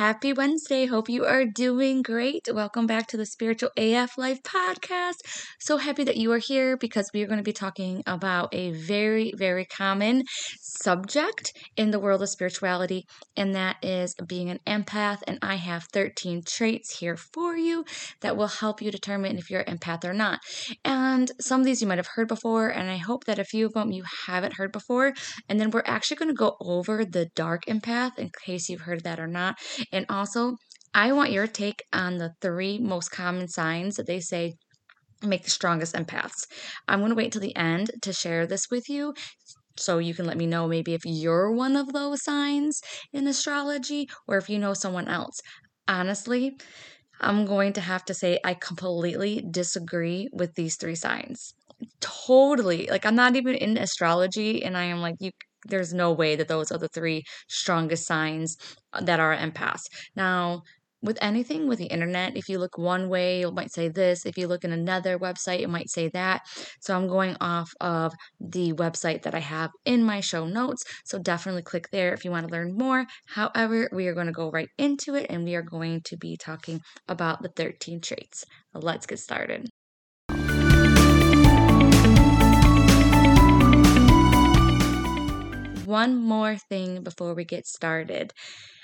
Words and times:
Happy 0.00 0.32
Wednesday. 0.32 0.86
Hope 0.86 1.10
you 1.10 1.26
are 1.26 1.44
doing 1.44 2.00
great. 2.00 2.48
Welcome 2.50 2.86
back 2.86 3.06
to 3.08 3.18
the 3.18 3.26
Spiritual 3.26 3.68
AF 3.76 4.16
Life 4.16 4.42
podcast. 4.42 5.16
So 5.58 5.76
happy 5.76 6.04
that 6.04 6.16
you 6.16 6.32
are 6.32 6.38
here 6.38 6.78
because 6.78 7.10
we 7.12 7.22
are 7.22 7.26
going 7.26 7.36
to 7.36 7.44
be 7.44 7.52
talking 7.52 8.02
about 8.06 8.54
a 8.54 8.70
very, 8.70 9.34
very 9.36 9.66
common 9.66 10.24
subject 10.58 11.52
in 11.76 11.90
the 11.90 12.00
world 12.00 12.22
of 12.22 12.30
spirituality, 12.30 13.04
and 13.36 13.54
that 13.54 13.76
is 13.82 14.14
being 14.26 14.48
an 14.48 14.60
empath. 14.66 15.18
And 15.26 15.38
I 15.42 15.56
have 15.56 15.84
13 15.92 16.44
traits 16.46 16.98
here 17.00 17.18
for 17.18 17.54
you 17.54 17.84
that 18.22 18.38
will 18.38 18.48
help 18.48 18.80
you 18.80 18.90
determine 18.90 19.36
if 19.36 19.50
you're 19.50 19.60
an 19.60 19.76
empath 19.76 20.06
or 20.06 20.14
not. 20.14 20.40
And 20.82 21.30
some 21.42 21.60
of 21.60 21.66
these 21.66 21.82
you 21.82 21.88
might 21.88 21.98
have 21.98 22.08
heard 22.14 22.28
before, 22.28 22.68
and 22.70 22.90
I 22.90 22.96
hope 22.96 23.24
that 23.24 23.38
a 23.38 23.44
few 23.44 23.66
of 23.66 23.74
them 23.74 23.92
you 23.92 24.04
haven't 24.26 24.54
heard 24.54 24.72
before. 24.72 25.12
And 25.46 25.60
then 25.60 25.70
we're 25.70 25.82
actually 25.84 26.16
going 26.16 26.28
to 26.28 26.34
go 26.34 26.56
over 26.58 27.04
the 27.04 27.26
dark 27.36 27.66
empath 27.66 28.18
in 28.18 28.30
case 28.46 28.70
you've 28.70 28.80
heard 28.80 29.04
that 29.04 29.20
or 29.20 29.26
not. 29.26 29.58
And 29.92 30.06
also, 30.08 30.56
I 30.94 31.12
want 31.12 31.32
your 31.32 31.46
take 31.46 31.82
on 31.92 32.18
the 32.18 32.34
three 32.40 32.78
most 32.78 33.10
common 33.10 33.48
signs 33.48 33.96
that 33.96 34.06
they 34.06 34.20
say 34.20 34.54
make 35.22 35.44
the 35.44 35.50
strongest 35.50 35.94
empaths. 35.94 36.46
I'm 36.88 37.00
going 37.00 37.10
to 37.10 37.16
wait 37.16 37.32
till 37.32 37.40
the 37.42 37.56
end 37.56 37.90
to 38.02 38.12
share 38.12 38.46
this 38.46 38.66
with 38.70 38.88
you 38.88 39.14
so 39.78 39.98
you 39.98 40.14
can 40.14 40.26
let 40.26 40.36
me 40.36 40.46
know 40.46 40.68
maybe 40.68 40.94
if 40.94 41.02
you're 41.04 41.52
one 41.52 41.76
of 41.76 41.92
those 41.92 42.22
signs 42.24 42.80
in 43.12 43.26
astrology 43.26 44.08
or 44.28 44.36
if 44.38 44.48
you 44.50 44.58
know 44.58 44.74
someone 44.74 45.08
else. 45.08 45.40
Honestly, 45.88 46.56
I'm 47.20 47.46
going 47.46 47.72
to 47.74 47.80
have 47.80 48.04
to 48.06 48.14
say 48.14 48.38
I 48.44 48.54
completely 48.54 49.44
disagree 49.50 50.28
with 50.32 50.54
these 50.54 50.76
three 50.76 50.94
signs. 50.96 51.54
Totally. 52.00 52.86
Like 52.88 53.06
I'm 53.06 53.14
not 53.14 53.36
even 53.36 53.54
in 53.54 53.78
astrology 53.78 54.62
and 54.64 54.76
I 54.76 54.84
am 54.84 55.00
like 55.00 55.16
you 55.20 55.30
there's 55.66 55.92
no 55.92 56.12
way 56.12 56.36
that 56.36 56.48
those 56.48 56.70
are 56.70 56.78
the 56.78 56.88
three 56.88 57.24
strongest 57.48 58.06
signs 58.06 58.56
uh, 58.92 59.02
that 59.02 59.20
are 59.20 59.36
empaths. 59.36 59.82
Now, 60.16 60.62
with 61.02 61.18
anything 61.22 61.66
with 61.66 61.78
the 61.78 61.86
internet, 61.86 62.36
if 62.36 62.48
you 62.48 62.58
look 62.58 62.76
one 62.76 63.08
way, 63.08 63.42
it 63.42 63.54
might 63.54 63.72
say 63.72 63.88
this. 63.88 64.26
If 64.26 64.36
you 64.36 64.46
look 64.46 64.64
in 64.64 64.72
another 64.72 65.18
website, 65.18 65.60
it 65.60 65.70
might 65.70 65.88
say 65.88 66.08
that. 66.08 66.42
So 66.80 66.94
I'm 66.94 67.08
going 67.08 67.36
off 67.40 67.72
of 67.80 68.12
the 68.38 68.72
website 68.74 69.22
that 69.22 69.34
I 69.34 69.38
have 69.38 69.70
in 69.84 70.04
my 70.04 70.20
show 70.20 70.46
notes. 70.46 70.84
So 71.04 71.18
definitely 71.18 71.62
click 71.62 71.88
there 71.90 72.12
if 72.12 72.24
you 72.24 72.30
want 72.30 72.48
to 72.48 72.52
learn 72.52 72.76
more. 72.76 73.06
However, 73.28 73.88
we 73.92 74.08
are 74.08 74.14
going 74.14 74.26
to 74.26 74.32
go 74.32 74.50
right 74.50 74.68
into 74.76 75.14
it 75.14 75.26
and 75.30 75.44
we 75.44 75.54
are 75.54 75.62
going 75.62 76.02
to 76.02 76.16
be 76.16 76.36
talking 76.36 76.82
about 77.08 77.42
the 77.42 77.48
13 77.48 78.00
traits. 78.00 78.44
Let's 78.74 79.06
get 79.06 79.18
started. 79.20 79.68
One 85.90 86.16
more 86.16 86.56
thing 86.56 87.02
before 87.02 87.34
we 87.34 87.44
get 87.44 87.66
started. 87.66 88.32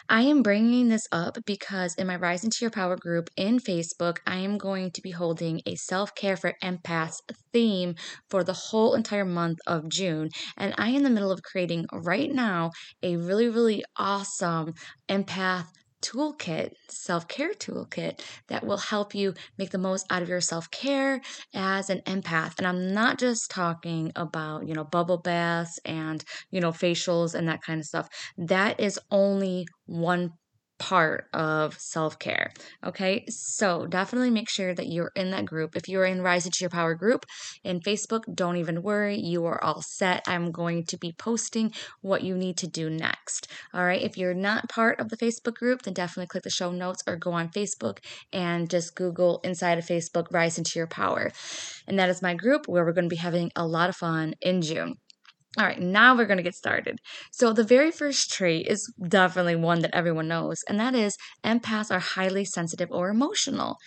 I 0.08 0.22
am 0.22 0.42
bringing 0.42 0.88
this 0.88 1.06
up 1.12 1.38
because 1.46 1.94
in 1.94 2.08
my 2.08 2.16
Rise 2.16 2.42
into 2.44 2.58
Your 2.60 2.70
Power 2.70 2.96
group 2.96 3.28
in 3.36 3.58
Facebook, 3.60 4.18
I 4.26 4.36
am 4.36 4.58
going 4.58 4.90
to 4.90 5.02
be 5.02 5.12
holding 5.12 5.62
a 5.66 5.76
self 5.76 6.14
care 6.14 6.36
for 6.36 6.54
empaths 6.62 7.20
theme 7.52 7.94
for 8.28 8.42
the 8.42 8.52
whole 8.52 8.94
entire 8.94 9.24
month 9.24 9.58
of 9.66 9.88
June. 9.88 10.30
And 10.56 10.74
I 10.78 10.88
am 10.88 10.96
in 10.96 11.02
the 11.04 11.10
middle 11.10 11.32
of 11.32 11.42
creating 11.42 11.86
right 11.92 12.30
now 12.30 12.72
a 13.02 13.16
really, 13.16 13.48
really 13.48 13.84
awesome 13.96 14.74
empath 15.08 15.66
toolkit, 16.02 16.72
self 16.88 17.28
care 17.28 17.52
toolkit 17.54 18.20
that 18.48 18.64
will 18.66 18.76
help 18.76 19.14
you 19.14 19.34
make 19.58 19.70
the 19.70 19.78
most 19.78 20.06
out 20.10 20.22
of 20.22 20.28
your 20.28 20.40
self 20.40 20.70
care 20.70 21.20
as 21.54 21.90
an 21.90 22.00
empath. 22.06 22.58
And 22.58 22.66
I'm 22.66 22.92
not 22.92 23.18
just 23.18 23.50
talking 23.50 24.12
about, 24.16 24.66
you 24.66 24.74
know, 24.74 24.84
bubble 24.84 25.18
baths 25.18 25.78
and, 25.84 26.24
you 26.50 26.60
know, 26.60 26.72
facials 26.72 27.34
and 27.34 27.48
that 27.48 27.62
kind 27.62 27.80
of 27.80 27.86
stuff. 27.86 28.08
That 28.36 28.80
is 28.80 28.98
only 29.10 29.66
one 29.86 30.32
part 30.78 31.28
of 31.32 31.78
self 31.78 32.18
care. 32.18 32.52
Okay, 32.84 33.24
so 33.28 33.86
definitely 33.86 34.30
make 34.30 34.48
sure 34.48 34.74
that 34.74 34.88
you're 34.88 35.12
in 35.14 35.30
that 35.30 35.44
group. 35.44 35.76
If 35.76 35.88
you're 35.88 36.04
in 36.04 36.22
Rise 36.22 36.46
into 36.46 36.58
Your 36.60 36.70
Power 36.70 36.94
group 36.94 37.24
in 37.64 37.80
Facebook, 37.80 38.22
don't 38.34 38.56
even 38.56 38.82
worry, 38.82 39.18
you 39.18 39.44
are 39.46 39.62
all 39.62 39.82
set. 39.82 40.24
I'm 40.26 40.50
going 40.50 40.84
to 40.86 40.96
be 40.96 41.12
posting 41.12 41.72
what 42.00 42.22
you 42.22 42.36
need 42.36 42.56
to 42.58 42.66
do 42.66 42.90
next. 42.90 43.48
All 43.72 43.84
right, 43.84 44.02
if 44.02 44.16
you're 44.16 44.34
not 44.34 44.68
part 44.68 45.00
of 45.00 45.08
the 45.08 45.16
Facebook 45.16 45.54
group, 45.54 45.82
then 45.82 45.94
definitely 45.94 46.28
click 46.28 46.44
the 46.44 46.50
show 46.50 46.70
notes 46.70 47.02
or 47.06 47.16
go 47.16 47.32
on 47.32 47.48
Facebook 47.48 47.98
and 48.32 48.68
just 48.68 48.94
Google 48.94 49.40
inside 49.44 49.78
of 49.78 49.86
Facebook 49.86 50.26
Rise 50.30 50.58
into 50.58 50.78
Your 50.78 50.86
Power. 50.86 51.32
And 51.86 51.98
that 51.98 52.08
is 52.08 52.22
my 52.22 52.34
group 52.34 52.68
where 52.68 52.84
we're 52.84 52.92
going 52.92 53.08
to 53.08 53.14
be 53.14 53.16
having 53.16 53.50
a 53.56 53.66
lot 53.66 53.88
of 53.88 53.96
fun 53.96 54.34
in 54.40 54.62
June. 54.62 54.96
All 55.58 55.64
right, 55.64 55.80
now 55.80 56.14
we're 56.14 56.26
going 56.26 56.36
to 56.36 56.42
get 56.42 56.54
started. 56.54 56.98
So, 57.32 57.52
the 57.54 57.64
very 57.64 57.90
first 57.90 58.30
trait 58.30 58.66
is 58.68 58.92
definitely 59.08 59.56
one 59.56 59.80
that 59.80 59.94
everyone 59.94 60.28
knows, 60.28 60.58
and 60.68 60.78
that 60.78 60.94
is 60.94 61.16
empaths 61.44 61.90
are 61.90 61.98
highly 61.98 62.44
sensitive 62.44 62.90
or 62.92 63.08
emotional. 63.08 63.78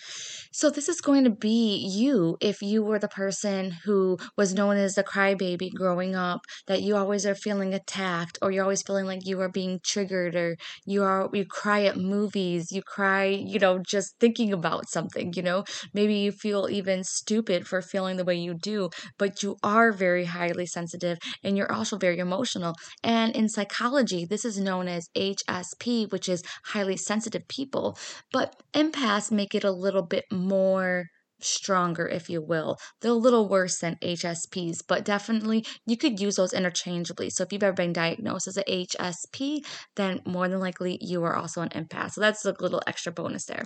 So, 0.52 0.68
this 0.68 0.88
is 0.88 1.00
going 1.00 1.22
to 1.24 1.30
be 1.30 1.76
you 1.76 2.36
if 2.40 2.60
you 2.60 2.82
were 2.82 2.98
the 2.98 3.06
person 3.08 3.70
who 3.84 4.18
was 4.36 4.52
known 4.52 4.76
as 4.78 4.94
the 4.96 5.04
crybaby 5.04 5.70
growing 5.72 6.16
up, 6.16 6.40
that 6.66 6.82
you 6.82 6.96
always 6.96 7.24
are 7.24 7.36
feeling 7.36 7.72
attacked, 7.72 8.36
or 8.42 8.50
you're 8.50 8.64
always 8.64 8.82
feeling 8.82 9.06
like 9.06 9.24
you 9.24 9.40
are 9.40 9.48
being 9.48 9.78
triggered, 9.84 10.34
or 10.34 10.56
you 10.86 11.04
are 11.04 11.28
you 11.32 11.44
cry 11.44 11.84
at 11.84 11.96
movies, 11.96 12.72
you 12.72 12.82
cry, 12.82 13.26
you 13.26 13.60
know, 13.60 13.78
just 13.78 14.14
thinking 14.18 14.52
about 14.52 14.88
something, 14.88 15.32
you 15.36 15.42
know. 15.42 15.64
Maybe 15.94 16.14
you 16.14 16.32
feel 16.32 16.68
even 16.70 17.04
stupid 17.04 17.66
for 17.68 17.80
feeling 17.80 18.16
the 18.16 18.24
way 18.24 18.34
you 18.34 18.54
do, 18.54 18.90
but 19.18 19.42
you 19.42 19.56
are 19.62 19.92
very 19.92 20.24
highly 20.24 20.66
sensitive 20.66 21.18
and 21.42 21.56
you're 21.60 21.72
also 21.72 21.98
very 21.98 22.18
emotional. 22.18 22.74
And 23.04 23.36
in 23.36 23.48
psychology, 23.48 24.24
this 24.24 24.44
is 24.44 24.58
known 24.58 24.88
as 24.88 25.08
HSP, 25.16 26.10
which 26.10 26.28
is 26.28 26.42
highly 26.64 26.96
sensitive 26.96 27.46
people. 27.48 27.98
But 28.32 28.56
empaths 28.74 29.30
make 29.30 29.54
it 29.54 29.64
a 29.64 29.70
little 29.70 30.02
bit 30.02 30.24
more 30.32 31.04
stronger, 31.42 32.06
if 32.08 32.28
you 32.30 32.40
will. 32.42 32.78
They're 33.00 33.10
a 33.10 33.14
little 33.14 33.48
worse 33.48 33.78
than 33.78 33.96
HSPs, 34.02 34.78
but 34.88 35.04
definitely 35.04 35.64
you 35.86 35.96
could 35.96 36.20
use 36.20 36.36
those 36.36 36.52
interchangeably. 36.52 37.30
So 37.30 37.44
if 37.44 37.52
you've 37.52 37.62
ever 37.62 37.74
been 37.74 37.92
diagnosed 37.92 38.48
as 38.48 38.56
a 38.56 38.64
HSP, 38.64 39.60
then 39.96 40.20
more 40.26 40.48
than 40.48 40.60
likely 40.60 40.98
you 41.00 41.22
are 41.24 41.36
also 41.36 41.60
an 41.60 41.70
empath. 41.70 42.12
So 42.12 42.20
that's 42.20 42.44
a 42.44 42.54
little 42.58 42.82
extra 42.86 43.12
bonus 43.12 43.44
there 43.44 43.64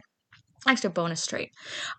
extra 0.66 0.88
bonus 0.88 1.26
trait. 1.26 1.50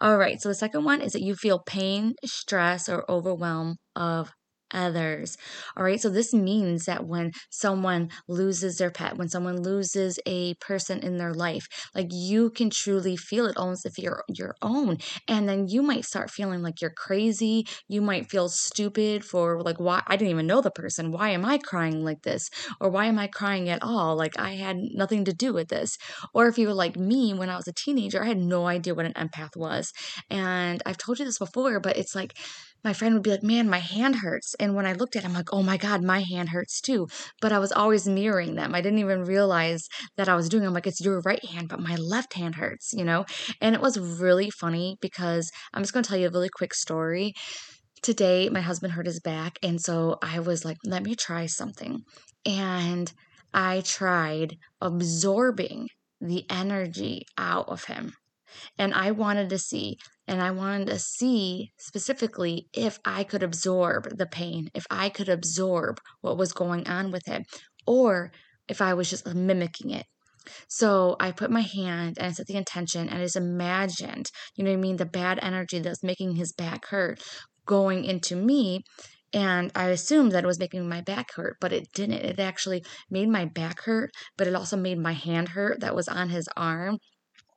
All 0.01 0.17
right, 0.17 0.41
so 0.41 0.49
the 0.49 0.55
second 0.55 0.85
one 0.85 0.99
is 0.99 1.13
that 1.13 1.21
you 1.21 1.35
feel 1.35 1.59
pain, 1.59 2.15
stress, 2.25 2.89
or 2.89 3.09
overwhelm 3.09 3.75
of 3.95 4.31
others. 4.75 5.37
All 5.75 5.83
right. 5.83 5.99
So 5.99 6.09
this 6.09 6.33
means 6.33 6.85
that 6.85 7.07
when 7.07 7.31
someone 7.49 8.09
loses 8.27 8.77
their 8.77 8.91
pet, 8.91 9.17
when 9.17 9.29
someone 9.29 9.63
loses 9.63 10.19
a 10.27 10.53
person 10.55 10.99
in 10.99 11.17
their 11.17 11.33
life, 11.33 11.67
like 11.95 12.07
you 12.11 12.51
can 12.51 12.69
truly 12.69 13.15
feel 13.15 13.47
it 13.47 13.57
almost 13.57 13.85
if 13.85 13.97
you're 13.97 14.23
your 14.27 14.55
own. 14.61 14.97
And 15.27 15.47
then 15.49 15.67
you 15.67 15.81
might 15.81 16.05
start 16.05 16.29
feeling 16.29 16.61
like 16.61 16.81
you're 16.81 16.93
crazy. 16.95 17.65
You 17.87 18.01
might 18.01 18.29
feel 18.29 18.49
stupid 18.49 19.23
for 19.25 19.61
like 19.63 19.79
why 19.79 20.03
I 20.05 20.17
didn't 20.17 20.31
even 20.31 20.47
know 20.47 20.61
the 20.61 20.71
person. 20.71 21.11
Why 21.11 21.29
am 21.29 21.45
I 21.45 21.57
crying 21.57 22.03
like 22.03 22.21
this? 22.23 22.49
Or 22.81 22.89
why 22.89 23.05
am 23.05 23.17
I 23.17 23.27
crying 23.27 23.69
at 23.69 23.81
all? 23.81 24.15
Like 24.15 24.37
I 24.37 24.55
had 24.55 24.77
nothing 24.77 25.25
to 25.25 25.33
do 25.33 25.53
with 25.53 25.69
this. 25.69 25.97
Or 26.33 26.47
if 26.47 26.57
you 26.57 26.67
were 26.67 26.73
like 26.73 26.97
me 26.97 27.33
when 27.33 27.49
I 27.49 27.55
was 27.55 27.67
a 27.67 27.73
teenager, 27.73 28.21
I 28.23 28.27
had 28.27 28.37
no 28.37 28.67
idea 28.67 28.93
what 28.93 29.05
an 29.05 29.13
empath 29.13 29.55
was. 29.55 29.93
And 30.29 30.83
I've 30.85 30.97
told 30.97 31.19
you 31.19 31.25
this 31.25 31.39
before, 31.39 31.79
but 31.79 31.97
it's 31.97 32.15
like 32.15 32.33
my 32.83 32.93
friend 32.93 33.15
would 33.15 33.23
be 33.23 33.31
like, 33.31 33.43
Man, 33.43 33.69
my 33.69 33.79
hand 33.79 34.17
hurts. 34.17 34.55
And 34.65 34.73
when 34.73 34.87
I 34.87 34.93
looked 34.93 35.15
at 35.15 35.23
it, 35.23 35.27
I'm 35.27 35.33
like, 35.33 35.53
Oh 35.53 35.61
my 35.61 35.77
God, 35.77 36.03
my 36.03 36.21
hand 36.21 36.49
hurts 36.49 36.81
too. 36.81 37.07
But 37.39 37.51
I 37.51 37.59
was 37.59 37.71
always 37.71 38.07
mirroring 38.07 38.55
them. 38.55 38.73
I 38.73 38.81
didn't 38.81 38.97
even 38.97 39.23
realize 39.23 39.87
that 40.17 40.27
I 40.27 40.35
was 40.35 40.49
doing. 40.49 40.65
I'm 40.65 40.73
like, 40.73 40.87
It's 40.87 40.99
your 40.99 41.21
right 41.21 41.45
hand, 41.45 41.69
but 41.69 41.79
my 41.79 41.95
left 41.97 42.33
hand 42.33 42.55
hurts, 42.55 42.91
you 42.91 43.03
know? 43.03 43.25
And 43.61 43.75
it 43.75 43.81
was 43.81 43.99
really 43.99 44.49
funny 44.49 44.97
because 45.01 45.51
I'm 45.71 45.83
just 45.83 45.93
going 45.93 46.03
to 46.03 46.09
tell 46.09 46.17
you 46.17 46.29
a 46.29 46.31
really 46.31 46.49
quick 46.49 46.73
story. 46.73 47.33
Today, 48.01 48.49
my 48.49 48.61
husband 48.61 48.93
hurt 48.93 49.05
his 49.05 49.19
back. 49.19 49.59
And 49.61 49.79
so 49.79 50.17
I 50.23 50.39
was 50.39 50.65
like, 50.65 50.77
Let 50.83 51.03
me 51.03 51.13
try 51.13 51.45
something. 51.45 51.99
And 52.43 53.13
I 53.53 53.81
tried 53.81 54.55
absorbing 54.81 55.89
the 56.19 56.43
energy 56.49 57.27
out 57.37 57.69
of 57.69 57.83
him. 57.83 58.13
And 58.77 58.93
I 58.93 59.11
wanted 59.11 59.49
to 59.49 59.57
see 59.57 59.97
and 60.27 60.41
I 60.41 60.51
wanted 60.51 60.87
to 60.87 60.99
see 60.99 61.71
specifically 61.77 62.67
if 62.73 62.99
I 63.05 63.23
could 63.23 63.43
absorb 63.43 64.17
the 64.17 64.25
pain, 64.25 64.69
if 64.73 64.85
I 64.89 65.09
could 65.09 65.29
absorb 65.29 65.99
what 66.21 66.37
was 66.37 66.51
going 66.51 66.87
on 66.87 67.11
with 67.11 67.25
him, 67.25 67.43
or 67.85 68.31
if 68.67 68.81
I 68.81 68.93
was 68.93 69.09
just 69.09 69.27
mimicking 69.27 69.91
it. 69.91 70.05
So 70.67 71.15
I 71.19 71.31
put 71.31 71.51
my 71.51 71.61
hand 71.61 72.17
and 72.17 72.27
I 72.27 72.31
set 72.31 72.47
the 72.47 72.55
intention 72.55 73.09
and 73.09 73.19
I 73.19 73.23
just 73.23 73.35
imagined, 73.35 74.29
you 74.55 74.63
know 74.63 74.71
what 74.71 74.77
I 74.77 74.81
mean, 74.81 74.97
the 74.97 75.05
bad 75.05 75.39
energy 75.41 75.79
that's 75.79 76.03
making 76.03 76.35
his 76.35 76.53
back 76.53 76.87
hurt 76.87 77.21
going 77.65 78.05
into 78.05 78.35
me. 78.35 78.81
And 79.33 79.71
I 79.75 79.87
assumed 79.87 80.31
that 80.31 80.43
it 80.43 80.47
was 80.47 80.59
making 80.59 80.87
my 80.87 81.01
back 81.01 81.33
hurt, 81.35 81.57
but 81.59 81.73
it 81.73 81.87
didn't. 81.93 82.23
It 82.23 82.39
actually 82.39 82.83
made 83.09 83.27
my 83.27 83.45
back 83.45 83.81
hurt, 83.81 84.11
but 84.37 84.47
it 84.47 84.55
also 84.55 84.77
made 84.77 84.99
my 84.99 85.13
hand 85.13 85.49
hurt 85.49 85.81
that 85.81 85.95
was 85.95 86.07
on 86.07 86.29
his 86.29 86.47
arm 86.55 86.99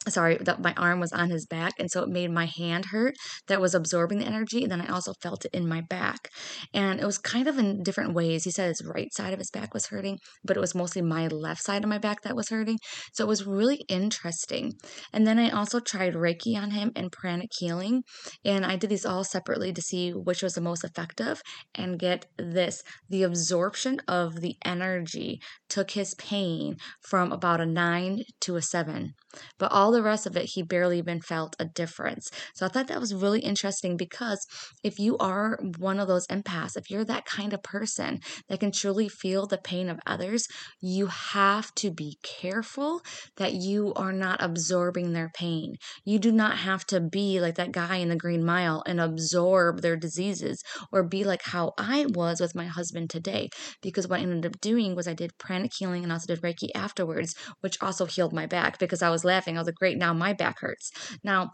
sorry 0.07 0.39
that 0.41 0.61
my 0.61 0.73
arm 0.77 1.01
was 1.01 1.13
on 1.13 1.31
his 1.31 1.45
back 1.47 1.73
and 1.79 1.91
so 1.91 2.03
it 2.03 2.09
made 2.09 2.31
my 2.31 2.47
hand 2.47 2.87
hurt 2.87 3.15
that 3.49 3.61
was 3.61 3.75
absorbing 3.75 4.19
the 4.19 4.25
energy 4.25 4.63
and 4.63 4.71
then 4.71 4.81
i 4.81 4.87
also 4.87 5.13
felt 5.23 5.45
it 5.45 5.51
in 5.53 5.69
my 5.69 5.81
back. 5.81 6.29
And 6.73 7.01
it 7.01 7.07
was 7.07 7.19
kind 7.19 7.49
of 7.49 7.59
in 7.59 7.83
different 7.83 8.15
ways. 8.15 8.45
He 8.45 8.51
said 8.51 8.69
his 8.69 8.85
right 8.85 9.13
side 9.13 9.33
of 9.33 9.39
his 9.39 9.51
back 9.51 9.75
was 9.75 9.87
hurting 9.87 10.19
but 10.45 10.57
it 10.57 10.61
was 10.61 10.75
mostly 10.75 11.03
my 11.03 11.27
left 11.29 11.63
side 11.63 11.83
of 11.83 11.91
my 11.91 11.99
back 11.99 12.23
that 12.23 12.37
was 12.37 12.49
hurting. 12.49 12.79
So 13.13 13.25
it 13.25 13.29
was 13.29 13.47
really 13.47 13.85
interesting. 13.89 14.73
And 15.13 15.27
then 15.27 15.39
i 15.39 15.51
also 15.51 15.81
tried 15.81 16.15
reiki 16.15 16.57
on 16.57 16.71
him 16.71 16.93
and 16.95 17.13
pranic 17.13 17.51
healing 17.59 18.03
and 18.45 18.65
i 18.65 18.77
did 18.77 18.91
these 18.91 19.07
all 19.07 19.25
separately 19.25 19.73
to 19.73 19.83
see 19.83 20.11
which 20.11 20.43
was 20.43 20.55
the 20.55 20.61
most 20.61 20.85
effective 20.85 21.43
and 21.75 21.99
get 21.99 22.27
this. 22.39 22.83
The 23.09 23.25
absorption 23.25 24.01
of 24.07 24.41
the 24.41 24.57
energy 24.65 25.41
took 25.69 25.93
his 25.93 26.15
pain 26.15 26.77
from 27.09 27.33
about 27.33 27.61
a 27.61 27.67
9 27.67 28.23
to 28.43 28.57
a 28.57 28.63
7 28.63 29.13
but 29.59 29.73
all 29.73 29.93
the 29.93 30.03
rest 30.03 30.27
of 30.27 30.37
it, 30.37 30.51
he 30.55 30.63
barely 30.63 30.99
even 30.99 31.21
felt 31.21 31.57
a 31.59 31.65
difference. 31.65 32.31
So 32.55 32.67
I 32.67 32.69
thought 32.69 32.89
that 32.89 33.01
was 33.01 33.15
really 33.15 33.41
interesting 33.41 33.97
because 33.97 34.47
if 34.83 34.99
you 34.99 35.17
are 35.19 35.59
one 35.79 36.01
of 36.01 36.09
those 36.09 36.27
empaths, 36.29 36.77
if 36.77 36.91
you're 36.91 37.05
that 37.05 37.27
kind 37.27 37.53
of 37.53 37.63
person 37.63 38.21
that 38.49 38.61
can 38.61 38.73
truly 38.73 39.09
feel 39.09 39.47
the 39.47 39.59
pain 39.59 39.89
of 39.89 40.01
others, 40.07 40.47
you 40.81 41.07
have 41.07 41.75
to 41.77 41.91
be 41.91 42.19
careful 42.23 43.01
that 43.37 43.55
you 43.55 43.93
are 43.95 44.13
not 44.13 44.43
absorbing 44.43 45.13
their 45.13 45.31
pain. 45.35 45.77
You 46.05 46.19
do 46.19 46.33
not 46.33 46.59
have 46.59 46.87
to 46.87 47.01
be 47.01 47.41
like 47.41 47.57
that 47.57 47.73
guy 47.73 47.97
in 47.97 48.09
the 48.09 48.17
Green 48.17 48.45
Mile 48.45 48.83
and 48.87 49.01
absorb 49.01 49.81
their 49.81 49.97
diseases 49.97 50.63
or 50.93 51.03
be 51.03 51.25
like 51.25 51.43
how 51.43 51.73
I 51.79 52.07
was 52.09 52.41
with 52.41 52.55
my 52.55 52.67
husband 52.67 53.11
today. 53.11 53.49
Because 53.83 54.09
what 54.09 54.21
I 54.21 54.23
ended 54.23 54.47
up 54.47 54.61
doing 54.61 54.95
was 54.95 55.07
I 55.07 55.15
did 55.15 55.37
pranic 55.39 55.73
healing 55.77 56.03
and 56.03 56.13
also 56.13 56.35
did 56.35 56.43
Reiki 56.43 56.69
afterwards, 56.75 57.35
which 57.61 57.77
also 57.83 58.07
healed 58.07 58.33
my 58.33 58.47
back 58.47 58.79
because 58.79 59.03
I 59.03 59.11
was 59.19 59.25
laughing. 59.25 59.57
I 59.57 59.61
was 59.61 59.67
like, 59.67 59.75
great, 59.75 59.99
now 59.99 60.13
my 60.13 60.33
back 60.33 60.61
hurts. 60.61 60.93
Now, 61.23 61.53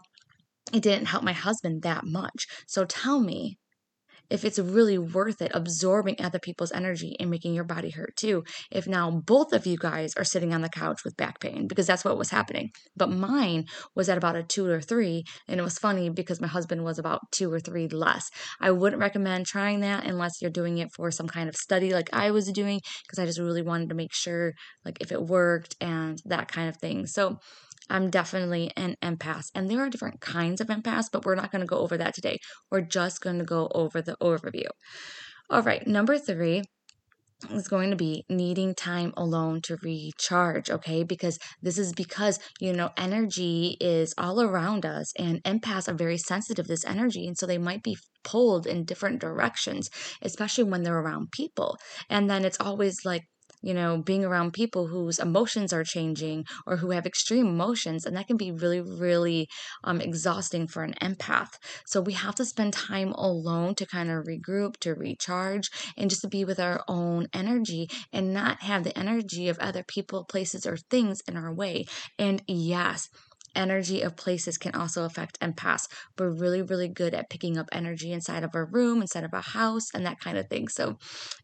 it 0.73 0.81
didn't 0.81 1.07
help 1.07 1.23
my 1.23 1.33
husband 1.33 1.81
that 1.83 2.05
much. 2.05 2.47
So 2.67 2.85
tell 2.85 3.19
me, 3.19 3.57
if 4.29 4.45
it's 4.45 4.59
really 4.59 4.97
worth 4.97 5.41
it 5.41 5.51
absorbing 5.53 6.15
other 6.19 6.39
people's 6.39 6.71
energy 6.71 7.15
and 7.19 7.29
making 7.29 7.53
your 7.53 7.63
body 7.63 7.89
hurt 7.89 8.15
too. 8.15 8.43
If 8.71 8.87
now 8.87 9.11
both 9.11 9.53
of 9.53 9.65
you 9.65 9.77
guys 9.77 10.13
are 10.15 10.23
sitting 10.23 10.53
on 10.53 10.61
the 10.61 10.69
couch 10.69 11.03
with 11.03 11.17
back 11.17 11.39
pain, 11.39 11.67
because 11.67 11.87
that's 11.87 12.05
what 12.05 12.17
was 12.17 12.29
happening. 12.29 12.71
But 12.95 13.11
mine 13.11 13.65
was 13.95 14.09
at 14.09 14.17
about 14.17 14.35
a 14.35 14.43
two 14.43 14.67
or 14.67 14.81
three. 14.81 15.25
And 15.47 15.59
it 15.59 15.63
was 15.63 15.77
funny 15.77 16.09
because 16.09 16.41
my 16.41 16.47
husband 16.47 16.83
was 16.83 16.99
about 16.99 17.21
two 17.31 17.51
or 17.51 17.59
three 17.59 17.87
less. 17.87 18.29
I 18.59 18.71
wouldn't 18.71 19.01
recommend 19.01 19.45
trying 19.45 19.81
that 19.81 20.05
unless 20.05 20.41
you're 20.41 20.51
doing 20.51 20.77
it 20.77 20.89
for 20.93 21.11
some 21.11 21.27
kind 21.27 21.49
of 21.49 21.55
study 21.55 21.93
like 21.93 22.09
I 22.13 22.31
was 22.31 22.51
doing, 22.51 22.81
because 23.03 23.19
I 23.19 23.25
just 23.25 23.39
really 23.39 23.61
wanted 23.61 23.89
to 23.89 23.95
make 23.95 24.13
sure 24.13 24.53
like 24.83 24.97
if 25.01 25.11
it 25.11 25.21
worked 25.21 25.75
and 25.81 26.21
that 26.25 26.47
kind 26.47 26.69
of 26.69 26.77
thing. 26.77 27.05
So 27.05 27.39
I'm 27.89 28.09
definitely 28.09 28.71
an 28.75 28.95
empath. 29.03 29.45
And 29.53 29.69
there 29.69 29.79
are 29.79 29.89
different 29.89 30.21
kinds 30.21 30.61
of 30.61 30.67
empaths, 30.67 31.05
but 31.11 31.25
we're 31.25 31.35
not 31.35 31.51
going 31.51 31.61
to 31.61 31.67
go 31.67 31.79
over 31.79 31.97
that 31.97 32.15
today. 32.15 32.39
We're 32.71 32.81
just 32.81 33.21
going 33.21 33.39
to 33.39 33.45
go 33.45 33.69
over 33.73 34.01
the 34.01 34.17
overview. 34.21 34.67
All 35.49 35.61
right, 35.61 35.85
number 35.85 36.17
three 36.17 36.63
is 37.51 37.67
going 37.67 37.89
to 37.91 37.95
be 37.95 38.23
needing 38.29 38.73
time 38.73 39.13
alone 39.17 39.61
to 39.61 39.77
recharge, 39.83 40.69
okay? 40.69 41.03
Because 41.03 41.37
this 41.61 41.77
is 41.77 41.93
because, 41.93 42.39
you 42.59 42.73
know, 42.73 42.89
energy 42.97 43.77
is 43.79 44.13
all 44.17 44.41
around 44.41 44.85
us 44.85 45.11
and 45.19 45.43
empaths 45.43 45.87
are 45.87 45.93
very 45.93 46.17
sensitive 46.17 46.65
to 46.65 46.69
this 46.69 46.85
energy. 46.85 47.27
And 47.27 47.37
so 47.37 47.45
they 47.45 47.57
might 47.57 47.83
be 47.83 47.97
pulled 48.23 48.65
in 48.65 48.85
different 48.85 49.19
directions, 49.19 49.89
especially 50.21 50.63
when 50.63 50.83
they're 50.83 50.97
around 50.97 51.31
people. 51.31 51.77
And 52.09 52.29
then 52.29 52.45
it's 52.45 52.59
always 52.59 52.99
like, 53.05 53.23
you 53.65 53.73
know, 53.73 53.97
being 53.97 54.23
around 54.23 54.53
people 54.53 54.85
whose 54.85 55.17
emotions 55.17 55.73
are 55.73 55.83
changing 55.83 56.45
or 56.67 56.77
who 56.77 56.91
have 56.91 57.07
extreme 57.07 57.47
emotions. 57.47 58.05
And 58.05 58.15
that 58.15 58.27
can 58.27 58.37
be 58.37 58.51
really, 58.51 58.79
really 58.79 59.47
um, 59.83 59.99
exhausting 59.99 60.67
for 60.67 60.83
an 60.83 60.93
empath. 61.01 61.53
So 61.87 61.99
we 61.99 62.13
have 62.13 62.35
to 62.35 62.45
spend 62.45 62.73
time 62.73 63.11
alone 63.13 63.73
to 63.75 63.87
kind 63.87 64.11
of 64.11 64.25
regroup, 64.25 64.77
to 64.81 64.93
recharge, 64.93 65.71
and 65.97 66.11
just 66.11 66.21
to 66.21 66.27
be 66.27 66.45
with 66.45 66.59
our 66.59 66.83
own 66.87 67.25
energy 67.33 67.89
and 68.13 68.31
not 68.31 68.61
have 68.61 68.83
the 68.83 68.95
energy 68.95 69.49
of 69.49 69.57
other 69.57 69.83
people, 69.83 70.25
places, 70.25 70.67
or 70.67 70.77
things 70.77 71.21
in 71.27 71.35
our 71.35 71.51
way. 71.51 71.85
And 72.19 72.43
yes, 72.47 73.09
energy 73.55 74.01
of 74.01 74.15
places 74.15 74.59
can 74.59 74.75
also 74.75 75.05
affect 75.05 75.39
empaths. 75.39 75.87
We're 76.19 76.29
really, 76.29 76.61
really 76.61 76.89
good 76.89 77.15
at 77.15 77.29
picking 77.29 77.57
up 77.57 77.69
energy 77.71 78.11
inside 78.11 78.43
of 78.43 78.53
a 78.53 78.63
room, 78.63 79.01
inside 79.01 79.23
of 79.23 79.33
a 79.33 79.41
house, 79.41 79.87
and 79.93 80.05
that 80.05 80.19
kind 80.19 80.37
of 80.37 80.47
thing. 80.49 80.67
So, 80.67 80.97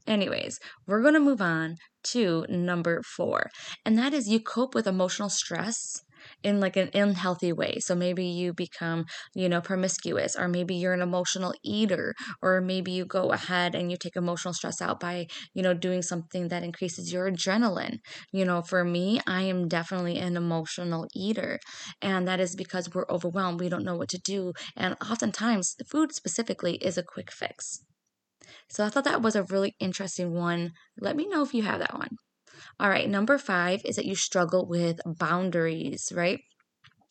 anyways, 0.06 0.60
we're 0.86 1.02
going 1.02 1.16
to 1.16 1.20
move 1.20 1.42
on 1.42 1.78
to 2.04 2.46
number 2.50 3.02
four, 3.04 3.50
and 3.86 3.98
that 3.98 4.14
is 4.14 4.28
you 4.30 4.40
cope 4.40 4.74
with 4.76 4.88
emotional 4.88 5.30
stress 5.30 6.02
in 6.44 6.60
like 6.60 6.78
an 6.78 6.90
unhealthy 6.94 7.52
way. 7.52 7.78
So 7.80 7.96
maybe 7.96 8.26
you 8.26 8.54
become, 8.54 9.06
you 9.34 9.50
know, 9.50 9.62
promiscuous, 9.62 10.36
or 10.36 10.48
maybe 10.48 10.76
you're 10.76 10.94
an 10.94 11.02
emotional 11.02 11.54
eater, 11.64 12.14
or 12.42 12.62
maybe 12.62 12.92
you 12.92 13.06
go 13.06 13.32
ahead 13.32 13.76
and 13.76 13.92
you 13.92 13.98
take 13.98 14.16
emotional 14.16 14.54
stress 14.54 14.82
out 14.82 15.00
by, 15.00 15.28
you 15.54 15.64
know, 15.64 15.74
doing 15.74 16.02
something 16.02 16.50
that 16.50 16.64
increases 16.64 17.12
your 17.12 17.30
adrenaline. 17.32 17.98
You 18.32 18.46
know, 18.46 18.62
for 18.62 18.84
me, 18.84 19.20
I 19.28 19.42
am 19.44 19.68
definitely 19.68 20.18
an 20.20 20.38
emotional 20.38 21.08
eater, 21.16 21.60
and 22.02 22.28
that 22.28 22.40
is 22.40 22.56
because 22.56 22.90
we're 22.94 23.10
overwhelmed. 23.10 23.60
We 23.60 23.70
don't 23.70 23.86
know 23.86 23.96
what 23.96 24.10
to 24.10 24.20
do. 24.20 24.54
And 24.76 24.96
oftentimes, 25.02 25.76
food 25.88 26.14
specifically 26.14 26.76
is 26.76 26.98
a 26.98 27.04
quick 27.04 27.32
fix. 27.32 27.82
So 28.70 28.86
I 28.86 28.90
thought 28.90 29.04
that 29.06 29.22
was 29.22 29.36
a 29.36 29.44
really 29.44 29.76
interesting 29.80 30.34
one. 30.34 30.74
Let 31.00 31.16
me 31.16 31.28
know 31.28 31.44
if 31.44 31.54
you 31.54 31.64
have 31.64 31.80
that 31.80 31.94
one. 31.94 32.18
All 32.80 32.90
right, 32.90 33.10
number 33.10 33.38
five 33.38 33.82
is 33.86 33.96
that 33.98 34.06
you 34.06 34.16
struggle 34.16 34.68
with 34.68 35.00
boundaries, 35.06 36.12
right? 36.16 36.42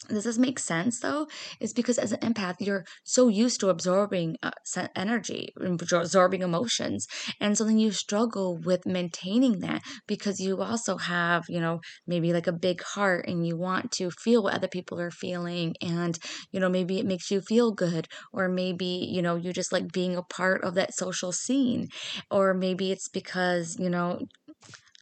Does 0.08 0.24
this 0.24 0.38
make 0.38 0.58
sense 0.58 0.98
though? 1.00 1.28
Is 1.60 1.72
because 1.74 1.98
as 1.98 2.12
an 2.12 2.20
empath, 2.20 2.56
you're 2.58 2.84
so 3.04 3.28
used 3.28 3.60
to 3.60 3.68
absorbing 3.68 4.36
uh, 4.42 4.50
energy, 4.96 5.52
absorbing 5.92 6.42
emotions. 6.42 7.06
And 7.38 7.56
so 7.56 7.64
then 7.64 7.78
you 7.78 7.92
struggle 7.92 8.58
with 8.58 8.86
maintaining 8.86 9.60
that 9.60 9.82
because 10.08 10.40
you 10.40 10.62
also 10.62 10.96
have, 10.96 11.44
you 11.48 11.60
know, 11.60 11.80
maybe 12.06 12.32
like 12.32 12.46
a 12.46 12.52
big 12.52 12.82
heart 12.82 13.26
and 13.28 13.46
you 13.46 13.56
want 13.58 13.92
to 13.92 14.10
feel 14.10 14.42
what 14.42 14.54
other 14.54 14.68
people 14.68 14.98
are 14.98 15.10
feeling. 15.10 15.74
And, 15.82 16.18
you 16.50 16.60
know, 16.60 16.70
maybe 16.70 16.98
it 16.98 17.06
makes 17.06 17.30
you 17.30 17.42
feel 17.42 17.70
good. 17.70 18.08
Or 18.32 18.48
maybe, 18.48 19.06
you 19.12 19.20
know, 19.20 19.36
you 19.36 19.52
just 19.52 19.72
like 19.72 19.92
being 19.92 20.16
a 20.16 20.22
part 20.22 20.64
of 20.64 20.74
that 20.74 20.94
social 20.94 21.30
scene. 21.30 21.88
Or 22.30 22.54
maybe 22.54 22.90
it's 22.90 23.08
because, 23.08 23.76
you 23.78 23.90
know, 23.90 24.18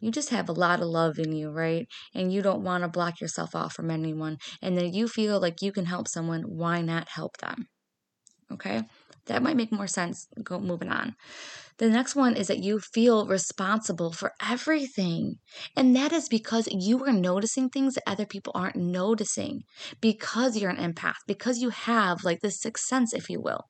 you 0.01 0.11
just 0.11 0.31
have 0.31 0.49
a 0.49 0.53
lot 0.53 0.81
of 0.81 0.87
love 0.87 1.19
in 1.19 1.33
you, 1.33 1.51
right? 1.51 1.87
And 2.15 2.33
you 2.33 2.43
don't 2.43 2.63
want 2.63 2.85
to 2.85 2.89
block 2.89 3.21
yourself 3.21 3.55
off 3.55 3.75
from 3.75 3.91
anyone. 3.91 4.39
And 4.63 4.77
then 4.77 4.93
you 4.93 5.09
feel 5.09 5.41
like 5.41 5.63
you 5.63 5.73
can 5.73 5.87
help 5.87 6.09
someone, 6.09 6.43
why 6.43 6.81
not 6.83 7.09
help 7.09 7.39
them? 7.39 7.67
Okay? 8.53 8.83
That 9.27 9.43
might 9.43 9.57
make 9.57 9.73
more 9.73 9.87
sense. 9.87 10.27
Go 10.43 10.59
moving 10.59 10.89
on. 10.89 11.15
The 11.79 11.89
next 11.89 12.17
one 12.17 12.35
is 12.35 12.49
that 12.49 12.63
you 12.63 12.81
feel 12.81 13.27
responsible 13.27 14.13
for 14.13 14.33
everything. 14.43 15.37
And 15.77 15.95
that 15.95 16.13
is 16.13 16.29
because 16.29 16.67
you 16.71 17.05
are 17.05 17.13
noticing 17.13 17.69
things 17.69 17.95
that 17.95 18.05
other 18.07 18.27
people 18.27 18.53
aren't 18.57 18.77
noticing 18.77 19.63
because 20.01 20.57
you're 20.57 20.71
an 20.71 20.93
empath, 20.93 21.19
because 21.27 21.59
you 21.59 21.71
have 21.71 22.25
like 22.25 22.41
this 22.41 22.61
sixth 22.61 22.87
sense, 22.87 23.13
if 23.13 23.29
you 23.31 23.41
will. 23.41 23.65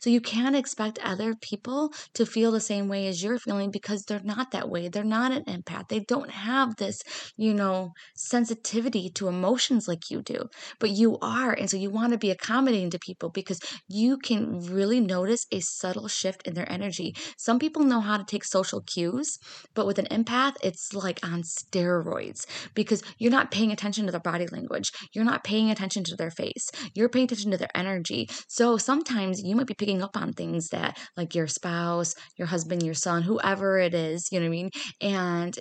So 0.00 0.10
you 0.10 0.20
can't 0.20 0.56
expect 0.56 0.98
other 1.02 1.34
people 1.34 1.92
to 2.14 2.26
feel 2.26 2.52
the 2.52 2.60
same 2.60 2.88
way 2.88 3.06
as 3.08 3.22
you're 3.22 3.38
feeling 3.38 3.70
because 3.70 4.04
they're 4.04 4.20
not 4.22 4.50
that 4.52 4.68
way. 4.68 4.88
They're 4.88 5.04
not 5.04 5.32
an 5.32 5.44
empath. 5.44 5.88
They 5.88 6.00
don't 6.00 6.30
have 6.30 6.76
this, 6.76 7.02
you 7.36 7.54
know, 7.54 7.92
sensitivity 8.14 9.10
to 9.14 9.28
emotions 9.28 9.88
like 9.88 10.10
you 10.10 10.22
do, 10.22 10.48
but 10.78 10.90
you 10.90 11.18
are. 11.22 11.52
And 11.52 11.68
so 11.70 11.76
you 11.76 11.90
want 11.90 12.12
to 12.12 12.18
be 12.18 12.30
accommodating 12.30 12.90
to 12.90 12.98
people 12.98 13.30
because 13.30 13.60
you 13.88 14.18
can 14.18 14.60
really 14.60 15.00
notice 15.00 15.46
a 15.50 15.60
subtle 15.60 16.08
shift 16.08 16.46
in 16.46 16.54
their 16.54 16.70
energy. 16.70 17.14
Some 17.36 17.58
people 17.58 17.82
know 17.82 18.00
how 18.00 18.16
to 18.16 18.24
take 18.24 18.44
social 18.44 18.80
cues, 18.82 19.38
but 19.74 19.86
with 19.86 19.98
an 19.98 20.06
empath, 20.06 20.54
it's 20.62 20.92
like 20.92 21.20
on 21.22 21.42
steroids 21.42 22.46
because 22.74 23.02
you're 23.18 23.30
not 23.30 23.50
paying 23.50 23.72
attention 23.72 24.06
to 24.06 24.12
their 24.12 24.20
body 24.20 24.46
language. 24.46 24.90
You're 25.12 25.24
not 25.24 25.44
paying 25.44 25.70
attention 25.70 26.04
to 26.04 26.16
their 26.16 26.30
face. 26.30 26.70
You're 26.94 27.08
paying 27.08 27.24
attention 27.24 27.50
to 27.52 27.58
their 27.58 27.76
energy. 27.76 28.28
So 28.48 28.76
sometimes 28.76 29.42
you 29.42 29.56
might 29.56 29.66
be 29.70 29.84
picking 29.84 30.02
up 30.02 30.16
on 30.16 30.32
things 30.32 30.68
that 30.68 30.98
like 31.16 31.34
your 31.34 31.46
spouse, 31.46 32.14
your 32.36 32.48
husband, 32.48 32.82
your 32.82 32.94
son, 32.94 33.22
whoever 33.22 33.78
it 33.78 33.94
is, 33.94 34.28
you 34.30 34.40
know 34.40 34.44
what 34.44 34.48
I 34.48 34.50
mean? 34.50 34.70
And 35.00 35.58